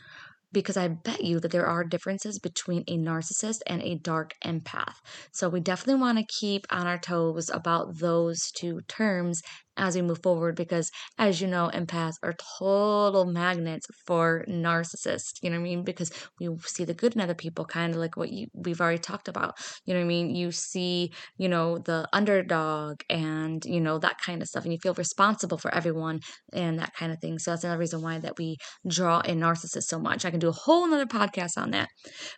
because 0.52 0.76
I 0.76 0.88
bet 0.88 1.24
you 1.24 1.40
that 1.40 1.50
there 1.50 1.66
are 1.66 1.84
differences 1.84 2.38
between 2.38 2.84
a 2.86 2.98
narcissist 2.98 3.60
and 3.66 3.82
a 3.82 3.96
dark 3.96 4.34
empath. 4.44 4.96
So 5.32 5.48
we 5.48 5.60
definitely 5.60 6.00
want 6.00 6.18
to 6.18 6.34
keep 6.40 6.66
on 6.70 6.86
our 6.86 6.98
toes 6.98 7.50
about 7.50 7.98
those 7.98 8.38
two 8.56 8.80
terms 8.88 9.40
as 9.76 9.94
we 9.94 10.02
move 10.02 10.22
forward 10.22 10.54
because 10.54 10.90
as 11.18 11.40
you 11.40 11.48
know 11.48 11.70
empaths 11.74 12.16
are 12.22 12.34
total 12.58 13.24
magnets 13.24 13.86
for 14.06 14.44
narcissists 14.48 15.34
you 15.42 15.50
know 15.50 15.56
what 15.56 15.60
i 15.60 15.64
mean? 15.64 15.82
Because 15.84 16.10
we 16.40 16.48
see 16.64 16.84
the 16.84 16.94
good 16.94 17.14
in 17.14 17.20
other 17.20 17.34
people 17.34 17.64
kind 17.64 17.94
of 17.94 18.00
like 18.00 18.16
what 18.16 18.30
you, 18.30 18.46
we've 18.54 18.80
already 18.80 18.98
talked 18.98 19.28
about 19.28 19.54
you 19.84 19.94
know 19.94 20.00
what 20.00 20.04
i 20.04 20.08
mean? 20.08 20.34
You 20.34 20.52
see 20.52 21.12
you 21.38 21.48
know 21.48 21.78
the 21.78 22.08
underdog 22.12 23.00
and 23.08 23.64
you 23.64 23.80
know 23.80 23.98
that 23.98 24.18
kind 24.18 24.42
of 24.42 24.48
stuff 24.48 24.64
and 24.64 24.72
you 24.72 24.78
feel 24.82 24.94
responsible 24.94 25.58
for 25.58 25.74
everyone 25.74 26.20
and 26.52 26.78
that 26.78 26.94
kind 26.94 27.12
of 27.12 27.18
thing 27.20 27.38
so 27.38 27.50
that's 27.50 27.64
another 27.64 27.78
reason 27.78 28.02
why 28.02 28.18
that 28.18 28.38
we 28.38 28.56
draw 28.88 29.20
in 29.20 29.38
narcissists 29.40 29.84
so 29.84 29.98
much. 29.98 30.24
I 30.24 30.30
can 30.30 30.40
do 30.40 30.48
a 30.48 30.52
whole 30.52 30.84
another 30.84 31.06
podcast 31.06 31.56
on 31.56 31.70
that. 31.70 31.88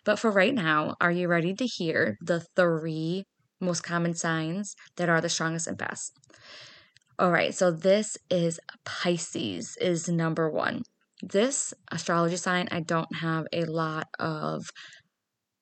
But 0.03 0.19
for 0.19 0.31
right 0.31 0.53
now 0.53 0.95
are 1.01 1.11
you 1.11 1.27
ready 1.27 1.53
to 1.53 1.65
hear 1.65 2.17
the 2.21 2.41
three 2.55 3.25
most 3.61 3.81
common 3.81 4.13
signs 4.13 4.75
that 4.97 5.09
are 5.09 5.21
the 5.21 5.29
strongest 5.29 5.67
and 5.67 5.77
empaths 5.77 6.11
all 7.17 7.31
right, 7.31 7.53
so 7.53 7.71
this 7.71 8.17
is 8.29 8.59
Pisces 8.83 9.77
is 9.79 10.09
number 10.09 10.49
1. 10.49 10.83
This 11.21 11.73
astrology 11.91 12.35
sign 12.35 12.67
I 12.71 12.81
don't 12.81 13.15
have 13.15 13.45
a 13.53 13.65
lot 13.65 14.07
of 14.19 14.65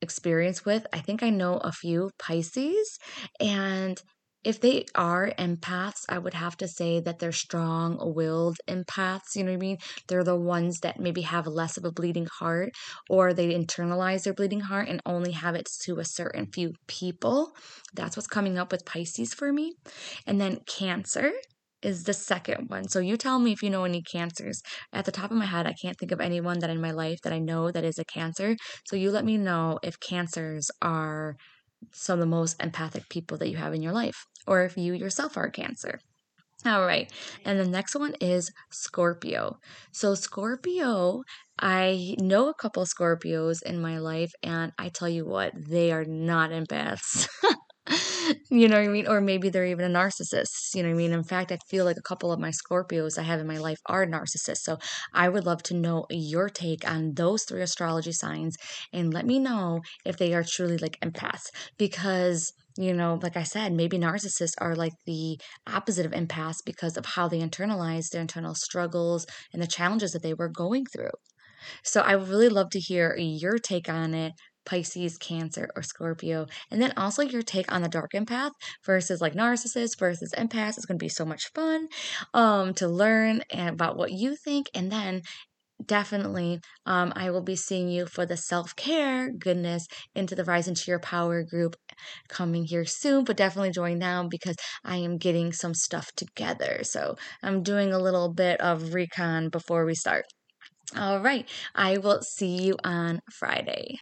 experience 0.01 0.65
with. 0.65 0.85
I 0.91 0.99
think 0.99 1.21
I 1.23 1.29
know 1.29 1.57
a 1.57 1.71
few 1.71 2.09
Pisces 2.17 2.97
and 3.39 4.01
if 4.43 4.59
they 4.59 4.85
are 4.95 5.31
empaths, 5.37 6.03
I 6.09 6.17
would 6.17 6.33
have 6.33 6.57
to 6.57 6.67
say 6.67 6.99
that 6.99 7.19
they're 7.19 7.31
strong 7.31 7.97
willed 7.99 8.57
empaths. 8.67 9.35
You 9.35 9.43
know 9.43 9.51
what 9.51 9.57
I 9.57 9.59
mean? 9.59 9.77
They're 10.07 10.23
the 10.23 10.35
ones 10.35 10.79
that 10.79 10.99
maybe 10.99 11.21
have 11.21 11.47
less 11.47 11.77
of 11.77 11.85
a 11.85 11.91
bleeding 11.91 12.27
heart 12.39 12.71
or 13.09 13.33
they 13.33 13.53
internalize 13.53 14.23
their 14.23 14.33
bleeding 14.33 14.61
heart 14.61 14.89
and 14.89 15.01
only 15.05 15.31
have 15.31 15.55
it 15.55 15.67
to 15.83 15.99
a 15.99 16.05
certain 16.05 16.47
few 16.53 16.73
people. 16.87 17.53
That's 17.93 18.17
what's 18.17 18.27
coming 18.27 18.57
up 18.57 18.71
with 18.71 18.85
Pisces 18.85 19.33
for 19.33 19.53
me. 19.53 19.75
And 20.27 20.39
then 20.41 20.59
Cancer 20.67 21.31
is 21.83 22.03
the 22.03 22.13
second 22.13 22.69
one. 22.69 22.87
So 22.87 22.99
you 22.99 23.17
tell 23.17 23.39
me 23.39 23.51
if 23.51 23.61
you 23.61 23.69
know 23.69 23.83
any 23.83 24.01
cancers. 24.01 24.61
At 24.93 25.05
the 25.05 25.11
top 25.11 25.31
of 25.31 25.37
my 25.37 25.45
head, 25.45 25.67
I 25.67 25.73
can't 25.73 25.97
think 25.97 26.11
of 26.11 26.21
anyone 26.21 26.59
that 26.59 26.69
in 26.69 26.81
my 26.81 26.91
life 26.91 27.19
that 27.23 27.33
I 27.33 27.39
know 27.39 27.71
that 27.71 27.83
is 27.83 27.99
a 27.99 28.05
cancer. 28.05 28.55
So 28.85 28.95
you 28.95 29.11
let 29.11 29.25
me 29.25 29.37
know 29.37 29.79
if 29.83 29.99
cancers 29.99 30.71
are 30.81 31.35
some 31.91 32.15
of 32.15 32.19
the 32.19 32.25
most 32.25 32.61
empathic 32.61 33.09
people 33.09 33.37
that 33.37 33.49
you 33.49 33.57
have 33.57 33.73
in 33.73 33.81
your 33.81 33.93
life 33.93 34.25
or 34.47 34.63
if 34.63 34.77
you 34.77 34.93
yourself 34.93 35.37
are 35.37 35.45
a 35.45 35.51
cancer. 35.51 35.99
All 36.65 36.85
right. 36.85 37.11
And 37.43 37.59
the 37.59 37.67
next 37.67 37.95
one 37.95 38.15
is 38.21 38.49
Scorpio. 38.71 39.57
So, 39.91 40.15
Scorpio, 40.15 41.23
I 41.59 42.15
know 42.19 42.49
a 42.49 42.53
couple 42.53 42.85
Scorpios 42.85 43.61
in 43.63 43.81
my 43.81 43.97
life, 43.97 44.31
and 44.41 44.71
I 44.79 44.87
tell 44.87 45.09
you 45.09 45.25
what, 45.25 45.51
they 45.55 45.91
are 45.91 46.05
not 46.05 46.51
empaths. 46.51 47.27
you 48.49 48.67
know 48.67 48.77
what 48.79 48.85
I 48.85 48.91
mean? 48.91 49.07
Or 49.07 49.21
maybe 49.21 49.49
they're 49.49 49.65
even 49.65 49.85
a 49.85 49.99
narcissist. 49.99 50.73
You 50.75 50.83
know 50.83 50.89
what 50.89 50.95
I 50.95 50.97
mean? 50.97 51.13
In 51.13 51.23
fact, 51.23 51.51
I 51.51 51.57
feel 51.67 51.85
like 51.85 51.97
a 51.97 52.01
couple 52.01 52.31
of 52.31 52.39
my 52.39 52.51
Scorpios 52.51 53.17
I 53.17 53.23
have 53.23 53.39
in 53.39 53.47
my 53.47 53.57
life 53.57 53.79
are 53.87 54.05
narcissists. 54.05 54.63
So 54.63 54.77
I 55.13 55.29
would 55.29 55.45
love 55.45 55.63
to 55.63 55.73
know 55.73 56.05
your 56.09 56.49
take 56.49 56.89
on 56.89 57.13
those 57.13 57.43
three 57.43 57.61
astrology 57.61 58.11
signs 58.11 58.55
and 58.91 59.13
let 59.13 59.25
me 59.25 59.39
know 59.39 59.81
if 60.05 60.17
they 60.17 60.33
are 60.33 60.43
truly 60.43 60.77
like 60.77 60.99
empaths 61.01 61.49
because 61.77 62.53
you 62.75 62.91
know, 62.91 63.19
like 63.21 63.37
I 63.37 63.43
said, 63.43 63.71
maybe 63.71 63.99
narcissists 63.99 64.55
are 64.57 64.75
like 64.75 64.93
the 65.05 65.39
opposite 65.67 66.07
of 66.07 66.11
empaths 66.11 66.57
because 66.65 66.97
of 66.97 67.05
how 67.05 67.27
they 67.27 67.39
internalize 67.39 68.09
their 68.09 68.21
internal 68.21 68.55
struggles 68.55 69.27
and 69.53 69.61
the 69.61 69.67
challenges 69.67 70.11
that 70.13 70.23
they 70.23 70.33
were 70.33 70.49
going 70.49 70.85
through. 70.91 71.11
So 71.83 72.01
I 72.01 72.15
would 72.15 72.29
really 72.29 72.49
love 72.49 72.69
to 72.71 72.79
hear 72.79 73.15
your 73.17 73.57
take 73.57 73.87
on 73.89 74.13
it. 74.13 74.33
Pisces, 74.65 75.17
Cancer, 75.17 75.69
or 75.75 75.83
Scorpio. 75.83 76.47
And 76.71 76.81
then 76.81 76.93
also 76.97 77.21
your 77.21 77.41
take 77.41 77.71
on 77.71 77.81
the 77.81 77.89
dark 77.89 78.11
empath 78.13 78.51
versus 78.85 79.21
like 79.21 79.33
narcissist 79.33 79.97
versus 79.99 80.33
empath. 80.37 80.77
It's 80.77 80.85
going 80.85 80.97
to 80.97 81.03
be 81.03 81.09
so 81.09 81.25
much 81.25 81.51
fun 81.53 81.87
um, 82.33 82.73
to 82.75 82.87
learn 82.87 83.41
about 83.51 83.97
what 83.97 84.11
you 84.11 84.35
think. 84.35 84.69
And 84.73 84.91
then 84.91 85.21
definitely 85.85 86.59
um, 86.85 87.11
i 87.15 87.29
will 87.29 87.41
be 87.41 87.55
seeing 87.55 87.89
you 87.89 88.05
for 88.05 88.25
the 88.25 88.37
self-care 88.37 89.31
goodness 89.31 89.87
into 90.15 90.35
the 90.35 90.43
rise 90.43 90.67
into 90.67 90.89
your 90.89 90.99
power 90.99 91.43
group 91.43 91.75
coming 92.29 92.65
here 92.65 92.85
soon 92.85 93.23
but 93.23 93.37
definitely 93.37 93.71
join 93.71 93.97
now 93.97 94.27
because 94.27 94.55
i 94.83 94.97
am 94.97 95.17
getting 95.17 95.51
some 95.51 95.73
stuff 95.73 96.11
together 96.15 96.79
so 96.83 97.15
i'm 97.41 97.63
doing 97.63 97.91
a 97.91 97.99
little 97.99 98.31
bit 98.31 98.59
of 98.61 98.93
recon 98.93 99.49
before 99.49 99.85
we 99.85 99.95
start 99.95 100.25
all 100.97 101.19
right 101.19 101.49
i 101.75 101.97
will 101.97 102.21
see 102.21 102.63
you 102.63 102.77
on 102.83 103.19
friday 103.31 103.97